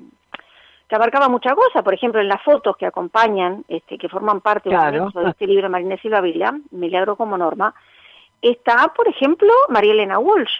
que 0.89 0.95
abarcaba 0.95 1.29
mucha 1.29 1.55
cosa, 1.55 1.81
por 1.81 1.93
ejemplo, 1.93 2.19
en 2.19 2.27
las 2.27 2.43
fotos 2.43 2.75
que 2.75 2.85
acompañan, 2.85 3.63
este, 3.69 3.97
que 3.97 4.09
forman 4.09 4.41
parte 4.41 4.69
de 4.69 5.29
este 5.29 5.47
libro 5.47 5.63
de 5.63 5.69
Marina 5.69 5.95
Silva 6.01 6.19
Vila, 6.19 6.59
Milagro 6.71 7.15
como 7.15 7.37
Norma, 7.37 7.73
está, 8.41 8.91
por 8.93 9.07
ejemplo, 9.07 9.53
María 9.69 9.93
Elena 9.93 10.19
Walsh. 10.19 10.59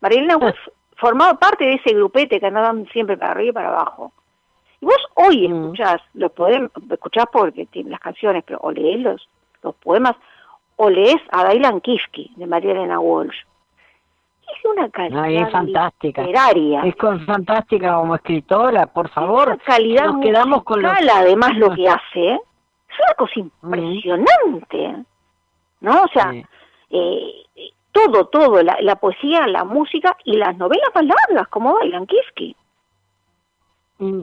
María 0.00 0.20
Elena 0.20 0.36
Walsh 0.36 0.60
formaba 0.94 1.34
parte 1.34 1.64
de 1.64 1.74
ese 1.74 1.92
grupete 1.92 2.38
que 2.38 2.46
andaban 2.46 2.86
siempre 2.92 3.16
para 3.16 3.32
arriba 3.32 3.50
y 3.50 3.52
para 3.52 3.68
abajo. 3.70 4.12
Y 4.80 4.86
vos 4.86 5.08
hoy 5.14 5.48
mm. 5.48 5.56
escuchás 5.56 6.00
los 6.14 6.30
poemas, 6.30 6.70
escuchás 6.88 7.24
porque 7.32 7.66
las 7.72 7.98
canciones, 7.98 8.44
pero 8.46 8.60
o 8.62 8.70
lees 8.70 9.00
los, 9.00 9.28
los 9.60 9.74
poemas, 9.74 10.14
o 10.76 10.88
lees 10.88 11.20
a 11.32 11.42
Dailan 11.42 11.80
Kifke 11.80 12.30
de 12.36 12.46
María 12.46 12.70
Elena 12.70 13.00
Walsh 13.00 13.42
es 14.42 14.64
una 14.64 14.88
calidad 14.90 15.28
es 15.30 15.50
fantástica. 15.50 16.24
Es 16.84 16.96
con, 16.96 17.24
fantástica 17.24 17.94
como 17.94 18.14
escritora, 18.14 18.86
por 18.86 19.08
favor. 19.10 19.48
Una 19.48 19.58
calidad 19.58 20.06
Nos 20.06 20.20
quedamos 20.20 20.62
con 20.64 20.84
además 20.84 21.56
lo 21.56 21.74
que 21.74 21.88
hace. 21.88 22.28
¿eh? 22.28 22.40
Es 22.88 22.98
una 22.98 23.14
cosa 23.16 23.40
impresionante. 23.40 25.04
¿No? 25.80 26.02
O 26.02 26.08
sea, 26.12 26.32
eh, 26.90 27.44
todo, 27.90 28.26
todo, 28.26 28.62
la, 28.62 28.96
poesía, 28.96 29.46
la 29.46 29.64
música 29.64 30.16
y 30.24 30.36
las 30.36 30.56
novelas 30.56 30.90
más 30.94 31.04
largas, 31.04 31.48
como 31.48 31.74
Bailan 31.74 32.06
Kiski. 32.06 32.56
Mm. 33.98 34.20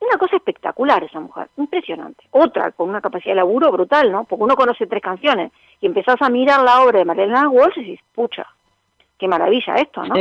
Una 0.00 0.18
cosa 0.18 0.34
espectacular 0.36 1.04
esa 1.04 1.20
mujer, 1.20 1.48
impresionante. 1.56 2.24
Otra 2.32 2.72
con 2.72 2.88
una 2.88 3.00
capacidad 3.00 3.32
de 3.32 3.36
laburo 3.36 3.70
brutal, 3.70 4.10
¿no? 4.10 4.24
Porque 4.24 4.42
uno 4.42 4.56
conoce 4.56 4.88
tres 4.88 5.00
canciones 5.00 5.52
y 5.80 5.86
empezás 5.86 6.16
a 6.20 6.28
mirar 6.28 6.62
la 6.62 6.82
obra 6.82 6.98
de 6.98 7.04
Marilena 7.04 7.48
Walsh 7.48 7.78
y 7.78 7.84
dices, 7.84 8.04
pucha, 8.12 8.46
qué 9.22 9.28
maravilla 9.28 9.76
esto, 9.76 10.04
¿no? 10.04 10.16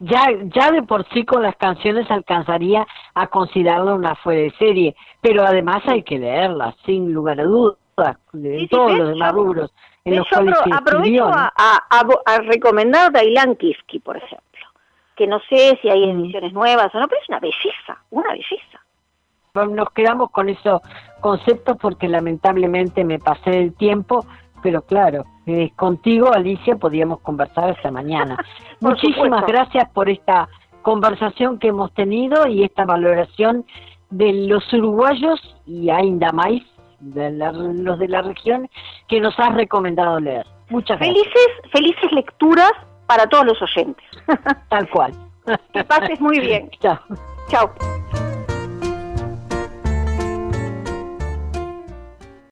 Ya, 0.00 0.26
ya 0.46 0.72
de 0.72 0.82
por 0.82 1.08
sí 1.10 1.24
con 1.24 1.42
las 1.42 1.54
canciones 1.54 2.10
alcanzaría 2.10 2.84
a 3.14 3.28
considerarlo 3.28 3.94
una 3.94 4.16
fuera 4.16 4.40
de 4.40 4.50
serie, 4.58 4.96
pero 5.20 5.46
además 5.46 5.82
hay 5.86 6.02
que 6.02 6.18
leerla, 6.18 6.74
sin 6.84 7.12
lugar 7.12 7.38
a 7.38 7.44
dudas, 7.44 7.76
de 8.32 8.66
todos 8.68 8.98
los 8.98 9.08
demás 9.10 9.32
rubros. 9.32 9.72
En 10.04 10.16
los 10.16 10.28
cuales 10.28 10.56
aprovecho 10.72 11.24
a, 11.24 11.52
a, 11.56 12.38
recomendar 12.38 13.12
Dailan 13.12 13.54
Kiski, 13.54 14.00
por 14.00 14.16
ejemplo, 14.16 14.66
que 15.14 15.28
no 15.28 15.38
sé 15.48 15.78
si 15.80 15.88
hay 15.88 16.12
mm. 16.12 16.20
ediciones 16.20 16.52
nuevas 16.52 16.92
o 16.92 16.98
no, 16.98 17.06
pero 17.06 17.22
es 17.22 17.28
una 17.28 17.38
belleza, 17.38 18.02
una 18.10 18.30
belleza. 18.32 18.80
Nos 19.54 19.90
quedamos 19.90 20.32
con 20.32 20.48
esos 20.48 20.82
conceptos 21.20 21.76
porque 21.80 22.08
lamentablemente 22.08 23.04
me 23.04 23.20
pasé 23.20 23.56
el 23.56 23.72
tiempo, 23.74 24.26
pero 24.64 24.82
claro, 24.82 25.24
eh, 25.46 25.72
contigo, 25.76 26.32
Alicia, 26.32 26.76
podíamos 26.76 27.20
conversar 27.20 27.70
esta 27.70 27.90
mañana. 27.90 28.36
Muchísimas 28.80 29.46
gracias 29.46 29.88
por 29.90 30.08
esta 30.08 30.48
conversación 30.82 31.58
que 31.58 31.68
hemos 31.68 31.92
tenido 31.94 32.46
y 32.46 32.62
esta 32.64 32.84
valoración 32.84 33.64
de 34.10 34.32
los 34.46 34.72
uruguayos 34.72 35.40
y 35.66 35.90
ainda 35.90 36.32
más 36.32 36.52
de 37.00 37.30
los 37.32 37.98
de 37.98 38.08
la 38.08 38.22
región 38.22 38.68
que 39.08 39.20
nos 39.20 39.38
has 39.38 39.54
recomendado 39.54 40.20
leer. 40.20 40.46
Muchas 40.70 40.98
gracias. 40.98 41.24
Felices, 41.24 41.70
felices 41.72 42.12
lecturas 42.12 42.72
para 43.06 43.26
todos 43.26 43.44
los 43.44 43.60
oyentes. 43.62 44.04
Tal 44.68 44.88
cual. 44.88 45.12
Que 45.72 45.84
pases 45.84 46.20
muy 46.20 46.40
bien. 46.40 46.70
Chao. 46.80 46.98
Chao. 47.48 47.70